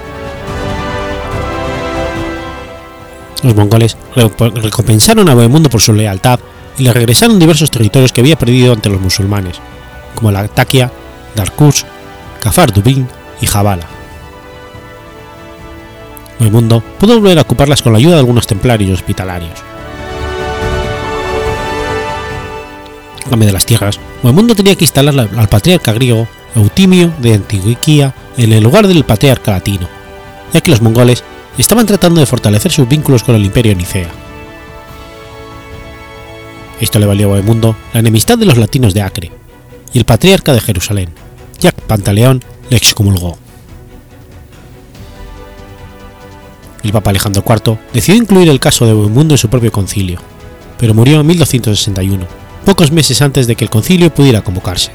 [3.43, 6.41] Los mongoles recompensaron a Bohemundo por su lealtad
[6.77, 9.61] y le regresaron diversos territorios que había perdido ante los musulmanes,
[10.15, 10.91] como la Takia,
[11.35, 11.83] Darkush,
[12.41, 13.07] Kafar Dubin
[13.41, 13.87] y Jabala.
[16.39, 19.59] Bohemundo pudo volver a ocuparlas con la ayuda de algunos templarios hospitalarios.
[23.27, 28.15] A cambio de las tierras, Bohemundo tenía que instalar al patriarca griego Eutimio de Antioquía
[28.37, 29.89] en el lugar del patriarca latino,
[30.53, 31.23] ya que los mongoles
[31.63, 34.11] estaban tratando de fortalecer sus vínculos con el imperio nicea.
[36.81, 39.33] Esto le valió a Bohemundo la enemistad de los latinos de Acre,
[39.93, 41.11] y el patriarca de Jerusalén,
[41.59, 43.37] Jack Pantaleón, le excomulgó.
[46.85, 50.21] El Papa Alejandro IV decidió incluir el caso de Bohemundo en su propio concilio,
[50.79, 52.25] pero murió en 1261,
[52.65, 54.93] pocos meses antes de que el concilio pudiera convocarse.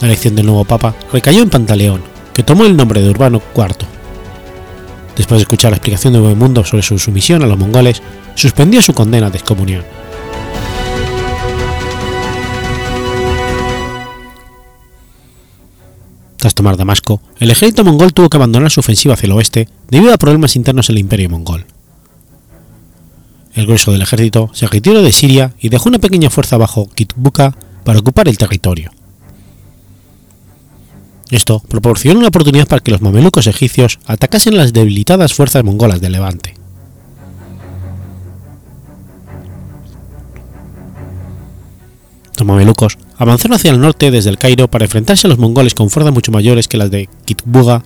[0.00, 2.02] La elección del nuevo Papa recayó en Pantaleón,
[2.38, 3.84] que tomó el nombre de Urbano IV.
[5.16, 8.00] Después de escuchar la explicación de Bohemundo sobre su sumisión a los mongoles,
[8.36, 9.82] suspendió su condena de excomunión.
[16.36, 20.14] Tras tomar Damasco, el ejército mongol tuvo que abandonar su ofensiva hacia el oeste debido
[20.14, 21.66] a problemas internos en el imperio mongol.
[23.52, 27.56] El grueso del ejército se retiró de Siria y dejó una pequeña fuerza bajo Kitbuka
[27.82, 28.92] para ocupar el territorio.
[31.30, 36.10] Esto proporcionó una oportunidad para que los mamelucos egipcios atacasen las debilitadas fuerzas mongolas de
[36.10, 36.54] Levante.
[42.38, 45.90] Los mamelucos avanzaron hacia el norte desde el Cairo para enfrentarse a los mongoles con
[45.90, 47.82] fuerzas mucho mayores que las de Kitbuga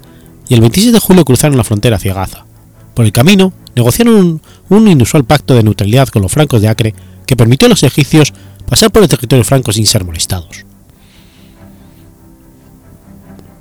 [0.49, 2.45] y el 26 de julio cruzaron la frontera hacia Gaza.
[2.95, 6.95] Por el camino, negociaron un, un, inusual pacto de neutralidad con los francos de Acre
[7.26, 8.34] que permitió a los egipcios
[8.68, 10.66] pasar por el territorio franco sin ser molestados.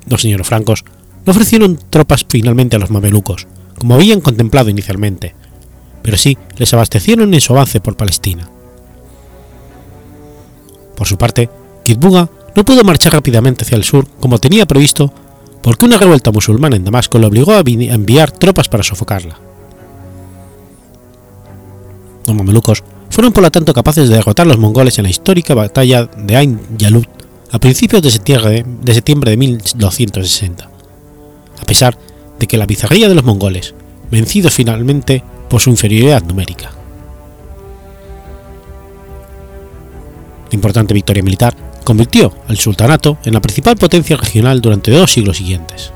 [0.08, 0.84] Los señores francos
[1.26, 3.48] no ofrecieron tropas finalmente a los mamelucos,
[3.78, 5.36] como habían contemplado inicialmente,
[6.02, 8.50] pero sí les abastecieron en su avance por Palestina.
[10.96, 11.50] Por su parte,
[11.84, 15.14] Kitbuga no pudo marchar rápidamente hacia el sur como tenía previsto
[15.62, 19.40] porque una revuelta musulmana en Damasco le obligó a enviar tropas para sofocarla.
[22.26, 25.54] Los mamelucos fueron por lo tanto capaces de derrotar a los mongoles en la histórica
[25.54, 27.21] batalla de Ain Yalut
[27.52, 30.70] a principios de septiembre de, septiembre de 1260,
[31.62, 31.98] a pesar
[32.40, 33.76] de que la bizarría de los mongoles,
[34.10, 36.72] vencidos finalmente por su inferioridad numérica.
[40.50, 45.38] La importante victoria militar convirtió al sultanato en la principal potencia regional durante dos siglos
[45.38, 45.92] siguientes.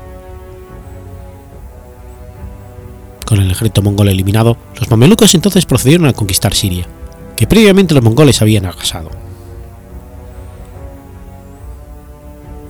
[3.24, 6.86] Con el ejército mongol eliminado, los mamelucos entonces procedieron a conquistar Siria,
[7.34, 9.25] que previamente los mongoles habían arrasado.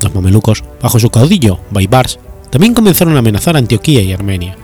[0.01, 2.19] Los mamelucos, bajo su caudillo, Baibars,
[2.51, 4.57] también comenzaron a amenazar a Antioquía y Armenia,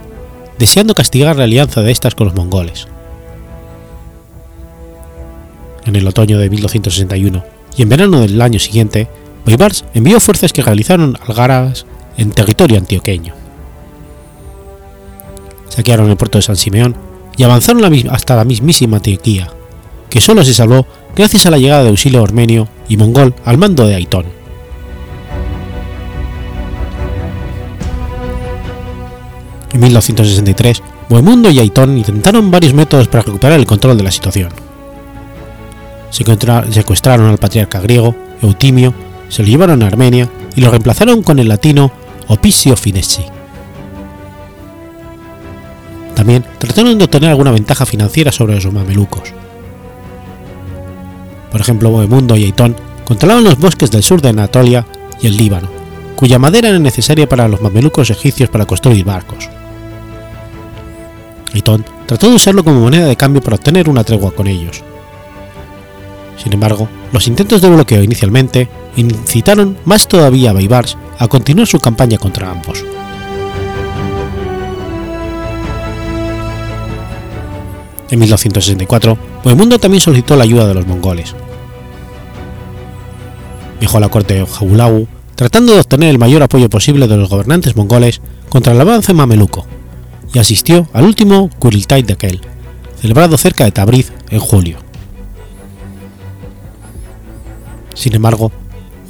[0.59, 2.87] deseando castigar la alianza de estas con los mongoles.
[5.85, 7.45] En el otoño de 1261
[7.77, 9.09] y en verano del año siguiente,
[9.45, 13.35] Baibars envió fuerzas que realizaron algaras en territorio antioqueño.
[15.69, 16.97] Saquearon el puerto de San Simeón
[17.37, 19.49] y avanzaron hasta la mismísima Antioquía,
[20.11, 23.87] que solo se salvó gracias a la llegada de auxilio armenio y mongol al mando
[23.87, 24.42] de Aitón.
[29.73, 34.51] En 1263, Bohemundo y Aitón intentaron varios métodos para recuperar el control de la situación.
[36.11, 38.93] Secuestraron al patriarca griego, Eutimio,
[39.29, 41.91] se lo llevaron a Armenia y lo reemplazaron con el latino
[42.29, 43.25] Opisio Finesci.
[46.15, 49.33] También trataron de obtener alguna ventaja financiera sobre los mamelucos.
[51.51, 54.87] Por ejemplo, Bohemundo y Aitón controlaban los bosques del sur de Anatolia
[55.21, 55.69] y el Líbano,
[56.15, 59.49] cuya madera era necesaria para los mamelucos egipcios para construir barcos.
[61.55, 64.83] Aitón trató de usarlo como moneda de cambio para obtener una tregua con ellos.
[66.43, 71.79] Sin embargo, los intentos de bloqueo inicialmente incitaron más todavía a Baibars a continuar su
[71.79, 72.85] campaña contra ambos.
[78.11, 81.35] En 1264, Bohemundo también solicitó la ayuda de los mongoles.
[83.81, 87.31] Viajó a la corte de Jaulagu tratando de obtener el mayor apoyo posible de los
[87.31, 89.67] gobernantes mongoles contra el avance mameluco,
[90.33, 92.41] y asistió al último Kuriltai de aquel,
[93.01, 94.79] celebrado cerca de Tabriz en julio.
[97.95, 98.51] Sin embargo,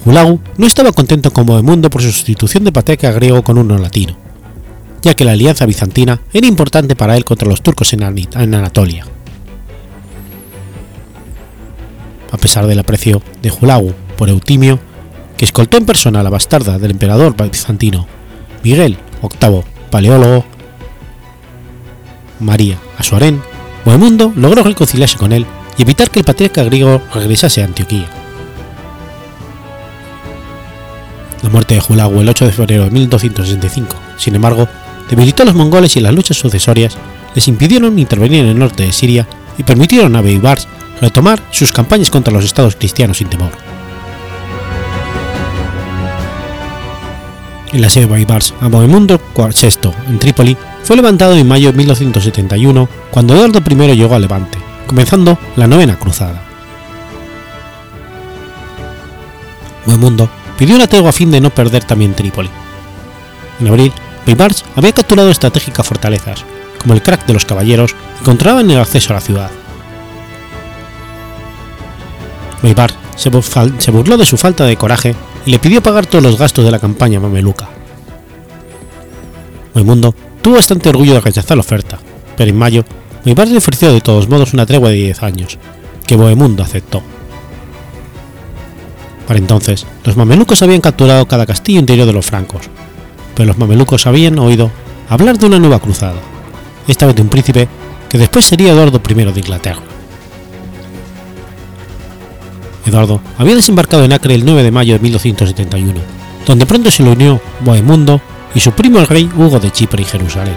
[0.04, 4.16] Hulagu no estaba contento con Bohemundo por su sustitución de patriarca griego con uno latino,
[5.00, 9.06] ya que la alianza bizantina era importante para él contra los turcos en Anatolia.
[12.32, 14.80] A pesar del aprecio de Hulagu por Eutimio,
[15.36, 18.06] que escoltó en persona a la bastarda del emperador bizantino
[18.64, 20.44] Miguel VIII Paleólogo,
[22.42, 23.40] María Asuarén,
[23.84, 28.06] Bohemundo logró reconciliarse con él y evitar que el patriarca griego regresase a Antioquía.
[31.42, 34.68] La muerte de Hulagu el 8 de febrero de 1265, sin embargo,
[35.10, 36.96] debilitó a los mongoles y las luchas sucesorias
[37.34, 39.26] les impidieron intervenir en el norte de Siria
[39.58, 40.68] y permitieron a Beibars
[41.00, 43.50] retomar sus campañas contra los estados cristianos sin temor.
[47.72, 52.88] El asedio de Baibars a Bohemundo VI en Trípoli fue levantado en mayo de 1271
[53.10, 56.42] cuando Eduardo I llegó a Levante, comenzando la novena cruzada.
[59.86, 60.28] Bohemundo
[60.58, 62.50] pidió una tregua a fin de no perder también Trípoli.
[63.60, 63.92] En abril,
[64.26, 66.44] Baibars había capturado estratégicas fortalezas,
[66.80, 69.50] como el crack de los caballeros, y controlaban el acceso a la ciudad.
[72.62, 75.14] Baibars se burló de su falta de coraje
[75.44, 77.68] y le pidió pagar todos los gastos de la campaña mameluca.
[79.74, 81.98] Bohemundo tuvo bastante orgullo de rechazar la oferta,
[82.36, 82.84] pero en mayo
[83.24, 85.58] Baibars le ofreció de todos modos una tregua de 10 años,
[86.06, 87.02] que Bohemundo aceptó.
[89.26, 92.68] Para entonces, los mamelucos habían capturado cada castillo interior de los francos,
[93.34, 94.70] pero los mamelucos habían oído
[95.08, 96.20] hablar de una nueva cruzada,
[96.88, 97.68] esta vez de un príncipe
[98.08, 99.82] que después sería Eduardo I de Inglaterra.
[102.84, 106.00] Eduardo había desembarcado en Acre el 9 de mayo de 1271,
[106.44, 108.20] donde pronto se le unió Bohemundo
[108.54, 110.56] y su primo el rey Hugo de Chipre y Jerusalén.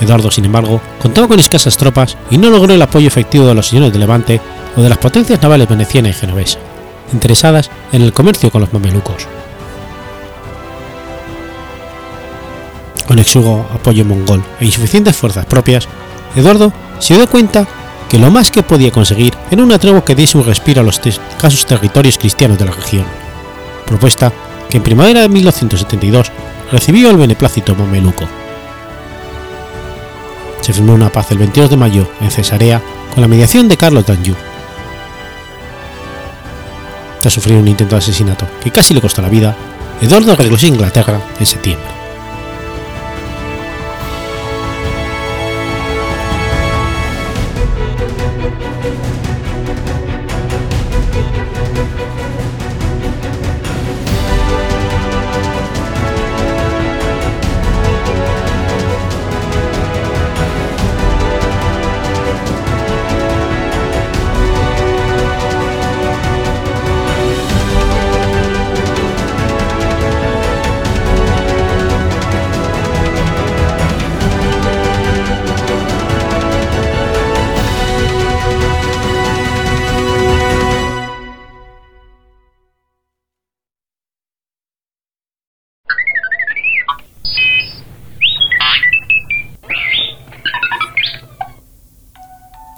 [0.00, 3.68] Eduardo, sin embargo, contaba con escasas tropas y no logró el apoyo efectivo de los
[3.68, 4.40] señores de Levante
[4.76, 6.58] o de las potencias navales veneciana y genovesa,
[7.12, 9.26] interesadas en el comercio con los mamelucos.
[13.06, 15.88] Con exugo apoyo mongol e insuficientes fuerzas propias,
[16.34, 17.66] Eduardo se dio cuenta
[18.10, 21.00] que lo más que podía conseguir era una tregua que diese un respiro a los
[21.04, 23.04] escasos territorios cristianos de la región,
[23.86, 24.32] propuesta
[24.70, 26.32] que en primavera de 1272
[26.72, 28.26] recibió el beneplácito mameluco.
[30.60, 32.82] Se firmó una paz el 22 de mayo en Cesarea
[33.14, 34.34] con la mediación de Carlos d'Anjou.
[37.20, 39.56] Tras sufrir un intento de asesinato que casi le costó la vida,
[40.00, 42.05] Eduardo regresó a Inglaterra en septiembre.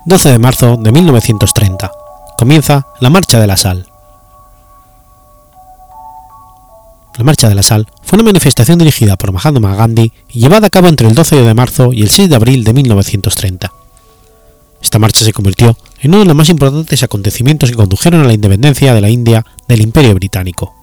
[0.08, 1.92] 12 de marzo de 1930.
[2.38, 3.86] Comienza la Marcha de la Sal.
[7.18, 10.70] La Marcha de la Sal fue una manifestación dirigida por Mahatma Gandhi y llevada a
[10.70, 13.70] cabo entre el 12 de marzo y el 6 de abril de 1930.
[14.80, 18.32] Esta marcha se convirtió en uno de los más importantes acontecimientos que condujeron a la
[18.32, 20.74] independencia de la India del Imperio Británico.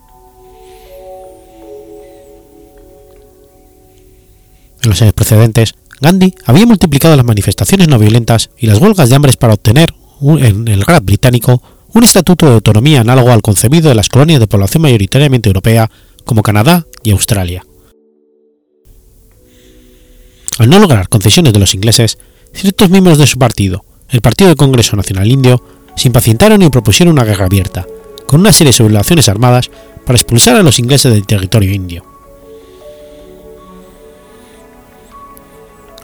[4.83, 9.15] En los años precedentes, Gandhi había multiplicado las manifestaciones no violentas y las huelgas de
[9.15, 11.61] hambre para obtener en el GRAD británico
[11.93, 15.89] un estatuto de autonomía análogo al concebido de las colonias de población mayoritariamente europea
[16.25, 17.65] como Canadá y Australia.
[20.57, 22.17] Al no lograr concesiones de los ingleses,
[22.53, 25.63] ciertos miembros de su partido, el Partido del Congreso Nacional Indio,
[25.95, 27.85] se impacientaron y propusieron una guerra abierta,
[28.27, 29.69] con una serie de sublevaciones armadas
[30.05, 32.14] para expulsar a los ingleses del territorio indio.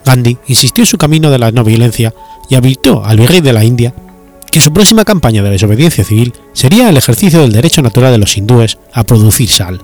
[0.04, 2.14] Gandhi insistió en su camino de la no violencia
[2.48, 3.94] y habilitó al virrey de la India
[4.50, 8.36] que su próxima campaña de desobediencia civil sería el ejercicio del derecho natural de los
[8.36, 9.80] hindúes a producir sal.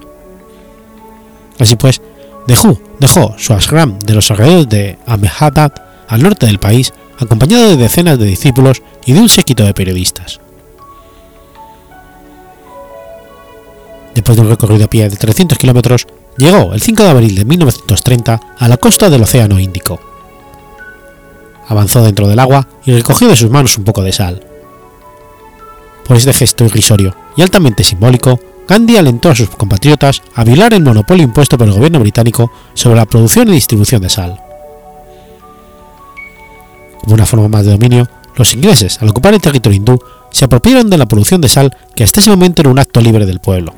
[1.59, 2.03] Así pues,
[2.47, 5.73] dejó, dejó su ashram de los alrededores de Ahmedabad
[6.07, 10.41] al norte del país, acompañado de decenas de discípulos y de un séquito de periodistas.
[14.15, 16.07] Después de un recorrido a pie de 300 kilómetros,
[16.39, 20.01] llegó el 5 de abril de 1930 a la costa del Océano Índico.
[21.67, 24.43] Avanzó dentro del agua y recogió de sus manos un poco de sal.
[26.07, 30.83] Por este gesto irrisorio y altamente simbólico, Gandhi alentó a sus compatriotas a violar el
[30.83, 34.41] monopolio impuesto por el gobierno británico sobre la producción y distribución de sal.
[37.01, 39.99] Como una forma más de dominio, los ingleses, al ocupar el territorio hindú,
[40.31, 43.27] se apropiaron de la producción de sal que hasta ese momento era un acto libre
[43.27, 43.75] del pueblo.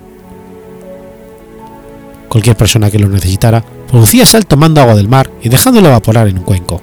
[2.30, 6.38] Cualquier persona que lo necesitara producía sal tomando agua del mar y dejándolo evaporar en
[6.38, 6.80] un cuenco.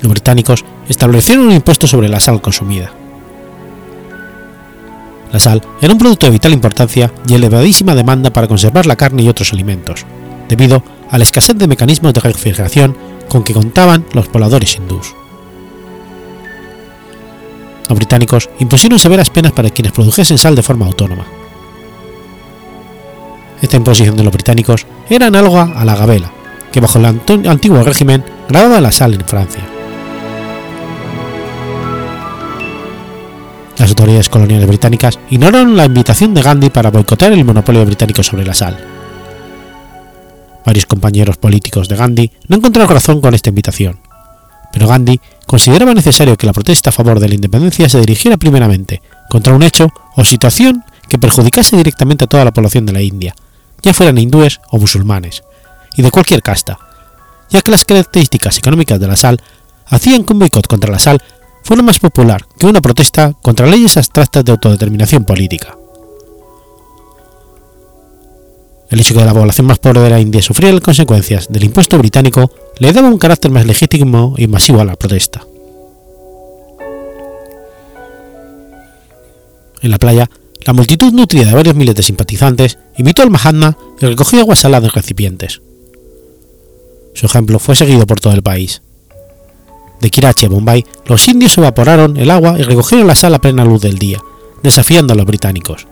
[0.00, 2.90] Los británicos establecieron un impuesto sobre la sal consumida.
[5.30, 9.22] La sal era un producto de vital importancia y elevadísima demanda para conservar la carne
[9.22, 10.06] y otros alimentos,
[10.48, 12.96] debido a la escasez de mecanismos de refrigeración
[13.28, 15.14] con que contaban los pobladores hindús.
[17.90, 21.26] Los británicos impusieron severas penas para quienes produjesen sal de forma autónoma.
[23.60, 26.32] Esta imposición de los británicos era análoga a la gabela,
[26.70, 29.62] que bajo el antiguo régimen grababa la sal en Francia.
[33.78, 38.44] Las autoridades coloniales británicas ignoraron la invitación de Gandhi para boicotear el monopolio británico sobre
[38.44, 38.76] la sal.
[40.64, 44.00] Varios compañeros políticos de Gandhi no encontraron razón con esta invitación,
[44.72, 49.00] pero Gandhi consideraba necesario que la protesta a favor de la independencia se dirigiera primeramente
[49.30, 53.34] contra un hecho o situación que perjudicase directamente a toda la población de la India,
[53.82, 55.42] ya fueran hindúes o musulmanes,
[55.96, 56.78] y de cualquier casta,
[57.50, 59.40] ya que las características económicas de la sal
[59.86, 61.22] hacían que un boicot contra la sal
[61.62, 65.76] fuera más popular que una protesta contra leyes abstractas de autodeterminación política.
[68.90, 71.64] El hecho de que la población más pobre de la India sufriera las consecuencias del
[71.64, 75.42] impuesto británico le daba un carácter más legítimo y masivo a la protesta.
[79.82, 80.30] En la playa,
[80.68, 84.86] la multitud nutrida de varios miles de simpatizantes invitó al Mahatma y recogió agua salada
[84.86, 85.62] en recipientes.
[87.14, 88.82] Su ejemplo fue seguido por todo el país
[89.98, 93.64] de Kirachi a Bombay, los indios evaporaron el agua y recogieron la sal a plena
[93.64, 94.20] luz del día,
[94.62, 95.86] desafiando a los británicos.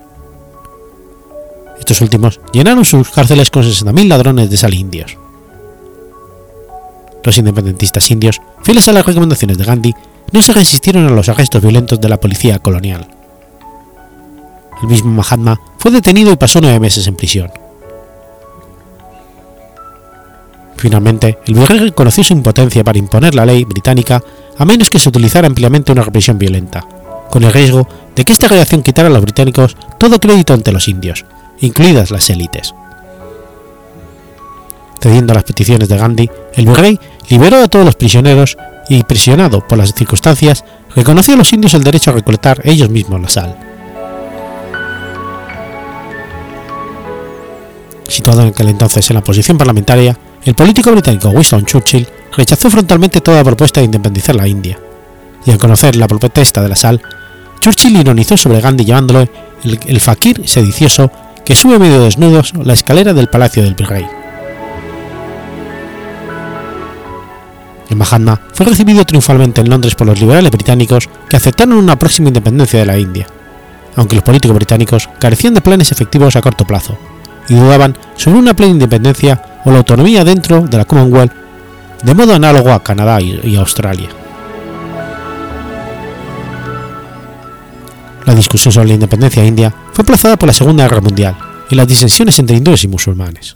[1.79, 5.17] Estos últimos llenaron sus cárceles con 60.000 ladrones de sal indios.
[7.23, 9.95] Los independentistas indios, fieles a las recomendaciones de Gandhi,
[10.31, 13.16] no se resistieron a los arrestos violentos de la policía colonial.
[14.81, 17.51] El mismo Mahatma fue detenido y pasó nueve meses en prisión.
[20.77, 24.21] Finalmente, el virrey reconoció su impotencia para imponer la ley británica
[24.57, 26.85] a menos que se utilizara ampliamente una represión violenta,
[27.31, 30.87] con el riesgo de que esta reacción quitara a los británicos todo crédito ante los
[30.87, 31.25] indios,
[31.59, 32.75] incluidas las élites.
[35.01, 36.99] Cediendo a las peticiones de Gandhi, el virrey
[37.29, 38.57] liberó a todos los prisioneros
[38.89, 40.63] y, presionado por las circunstancias,
[40.95, 43.66] reconoció a los indios el derecho a recolectar ellos mismos la sal.
[48.07, 53.19] Situado en aquel entonces en la posición parlamentaria, el político británico Winston Churchill rechazó frontalmente
[53.19, 54.79] toda propuesta de independizar la India,
[55.45, 57.01] y al conocer la protesta de la sal,
[57.59, 59.21] Churchill ironizó sobre Gandhi llamándolo
[59.63, 61.11] el, el fakir sedicioso
[61.43, 64.05] que sube medio desnudos la escalera del palacio del virrey.
[67.89, 72.29] El Mahatma fue recibido triunfalmente en Londres por los liberales británicos que aceptaron una próxima
[72.29, 73.27] independencia de la India,
[73.95, 76.97] aunque los políticos británicos carecían de planes efectivos a corto plazo
[77.49, 81.33] y dudaban sobre una plena independencia o la autonomía dentro de la Commonwealth,
[82.03, 84.09] de modo análogo a Canadá y Australia.
[88.27, 91.37] La discusión sobre la independencia india fue aplazada por la Segunda Guerra Mundial
[91.69, 93.55] y las disensiones entre hindúes y musulmanes.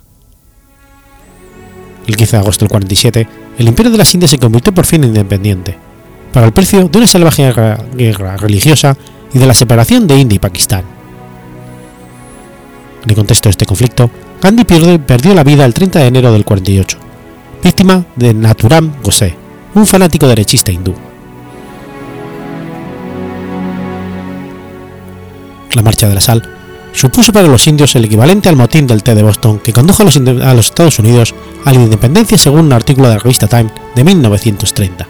[2.07, 3.27] El 15 de agosto del 47,
[3.57, 5.77] el Imperio de las Indias se convirtió por fin en independiente,
[6.31, 7.53] para el precio de una salvaje
[7.95, 8.95] guerra religiosa
[9.33, 11.00] y de la separación de India y Pakistán.
[13.03, 14.09] En el contexto de este conflicto,
[14.41, 16.97] Gandhi perdió la vida el 30 de enero del 48,
[17.63, 19.35] víctima de Naturam Gose,
[19.73, 20.93] un fanático derechista hindú.
[25.73, 26.47] La Marcha de la Sal
[26.91, 30.05] supuso para los indios el equivalente al motín del té de Boston que condujo a
[30.05, 31.33] los, a los, Estados Unidos
[31.63, 35.07] a la independencia según un artículo de la revista Time de 1930.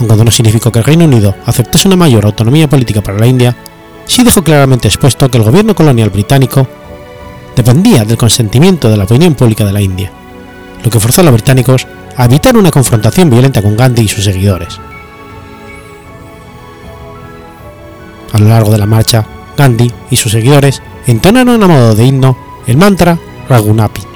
[0.00, 3.56] Aunque no significó que el Reino Unido aceptase una mayor autonomía política para la India,
[4.06, 6.66] sí dejó claramente expuesto que el gobierno colonial británico
[7.54, 10.10] dependía del consentimiento de la opinión pública de la India,
[10.82, 11.86] lo que forzó a los británicos
[12.16, 14.78] a evitar una confrontación violenta con Gandhi y sus seguidores.
[18.32, 19.26] A lo largo de la marcha,
[19.56, 22.36] Gandhi y sus seguidores entonaron a modo de himno
[22.66, 24.15] el mantra Ragunapi.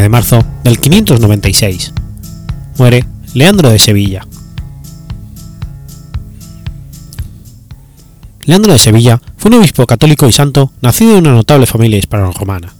[0.00, 1.92] 13 de marzo del 596.
[2.78, 4.26] Muere Leandro de Sevilla.
[8.44, 12.72] Leandro de Sevilla fue un obispo católico y santo nacido en una notable familia hispano-romana.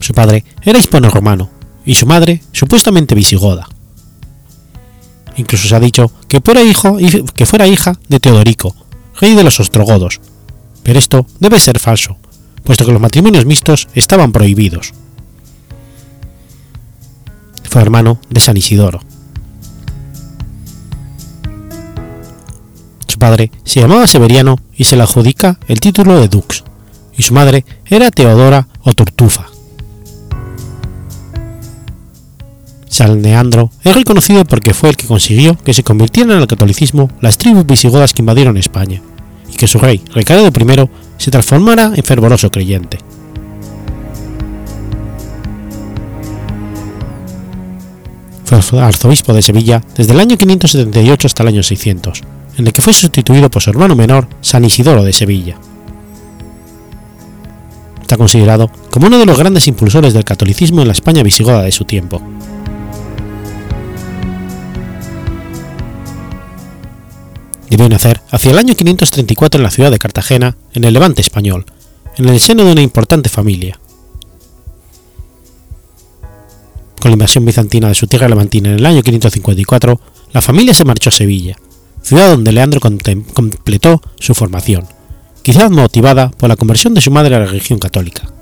[0.00, 1.50] Su padre era hispano-romano
[1.84, 3.68] y su madre supuestamente visigoda.
[5.36, 6.96] Incluso se ha dicho que fuera, hijo,
[7.34, 8.74] que fuera hija de Teodorico,
[9.20, 10.20] rey de los ostrogodos,
[10.82, 12.16] pero esto debe ser falso,
[12.64, 14.92] puesto que los matrimonios mixtos estaban prohibidos.
[17.70, 19.00] Fue hermano de San Isidoro.
[23.06, 26.64] Su padre se llamaba Severiano y se le adjudica el título de dux,
[27.16, 29.46] y su madre era Teodora o Turtufa.
[32.88, 37.38] San Leandro es reconocido porque fue el que consiguió que se convirtieran al catolicismo las
[37.38, 39.02] tribus visigodas que invadieron España,
[39.52, 40.88] y que su rey, Ricardo I,
[41.18, 42.98] se transformara en fervoroso creyente.
[48.44, 52.22] Fue arzobispo de Sevilla desde el año 578 hasta el año 600,
[52.56, 55.56] en el que fue sustituido por su hermano menor, San Isidoro de Sevilla.
[58.00, 61.72] Está considerado como uno de los grandes impulsores del catolicismo en la España visigoda de
[61.72, 62.22] su tiempo.
[67.68, 71.66] Debió nacer hacia el año 534 en la ciudad de Cartagena, en el Levante español,
[72.16, 73.78] en el seno de una importante familia.
[77.00, 80.00] Con la invasión bizantina de su tierra levantina en el año 554,
[80.32, 81.56] la familia se marchó a Sevilla,
[82.02, 84.86] ciudad donde Leandro completó su formación,
[85.42, 88.32] quizás motivada por la conversión de su madre a la religión católica.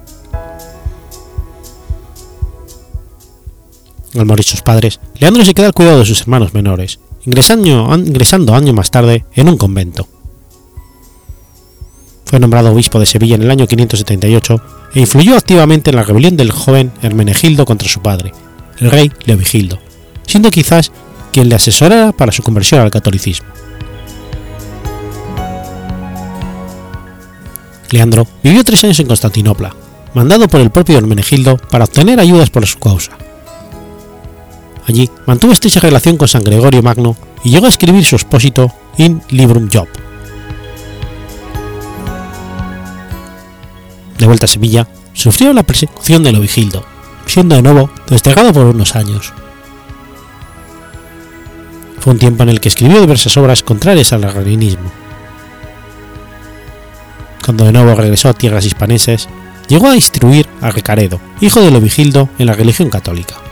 [4.14, 8.54] Al morir sus padres, Leandro se queda al cuidado de sus hermanos menores, ingresando, ingresando
[8.54, 10.08] años más tarde en un convento.
[12.24, 14.62] Fue nombrado obispo de Sevilla en el año 578
[14.94, 18.32] e influyó activamente en la rebelión del joven Hermenegildo contra su padre,
[18.78, 19.78] el rey Leovigildo,
[20.26, 20.92] siendo quizás
[21.32, 23.48] quien le asesorara para su conversión al catolicismo.
[27.90, 29.76] Leandro vivió tres años en Constantinopla,
[30.14, 33.12] mandado por el propio Hermenegildo para obtener ayudas por su causa.
[34.92, 39.22] Allí mantuvo estrecha relación con San Gregorio Magno y llegó a escribir su expósito In
[39.30, 39.88] Librum Job.
[44.18, 46.84] De vuelta a Sevilla, sufrió la persecución de Lovigildo,
[47.24, 49.32] siendo de nuevo desterrado por unos años.
[51.98, 54.92] Fue un tiempo en el que escribió diversas obras contrarias al arrianismo.
[57.42, 59.26] Cuando de nuevo regresó a tierras hispaneses,
[59.68, 63.51] llegó a instruir a Recaredo, hijo de Lovigildo, en la religión católica.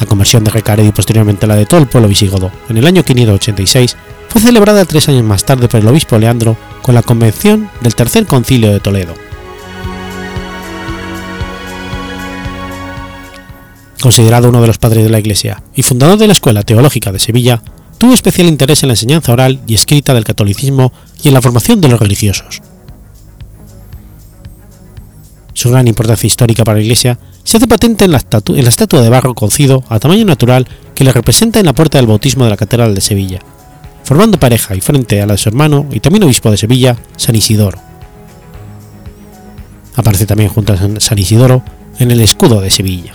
[0.00, 3.04] La conversión de Recaredo y posteriormente la de todo el pueblo visigodo en el año
[3.04, 3.96] 586
[4.28, 8.26] fue celebrada tres años más tarde por el obispo Leandro con la convención del Tercer
[8.26, 9.14] Concilio de Toledo.
[14.00, 17.18] Considerado uno de los padres de la Iglesia y fundador de la Escuela Teológica de
[17.18, 17.62] Sevilla,
[17.98, 20.92] tuvo especial interés en la enseñanza oral y escrita del catolicismo
[21.22, 22.62] y en la formación de los religiosos.
[25.52, 27.18] Su gran importancia histórica para la Iglesia
[27.48, 31.58] se hace patente en la, estatua de barro cocido a tamaño natural que le representa
[31.58, 33.38] en la puerta del bautismo de la Catedral de Sevilla,
[34.04, 37.36] formando pareja y frente a la de su hermano y también obispo de Sevilla, San
[37.36, 37.78] Isidoro.
[39.96, 41.62] Aparece también junto a San Isidoro
[41.98, 43.14] en el escudo de Sevilla.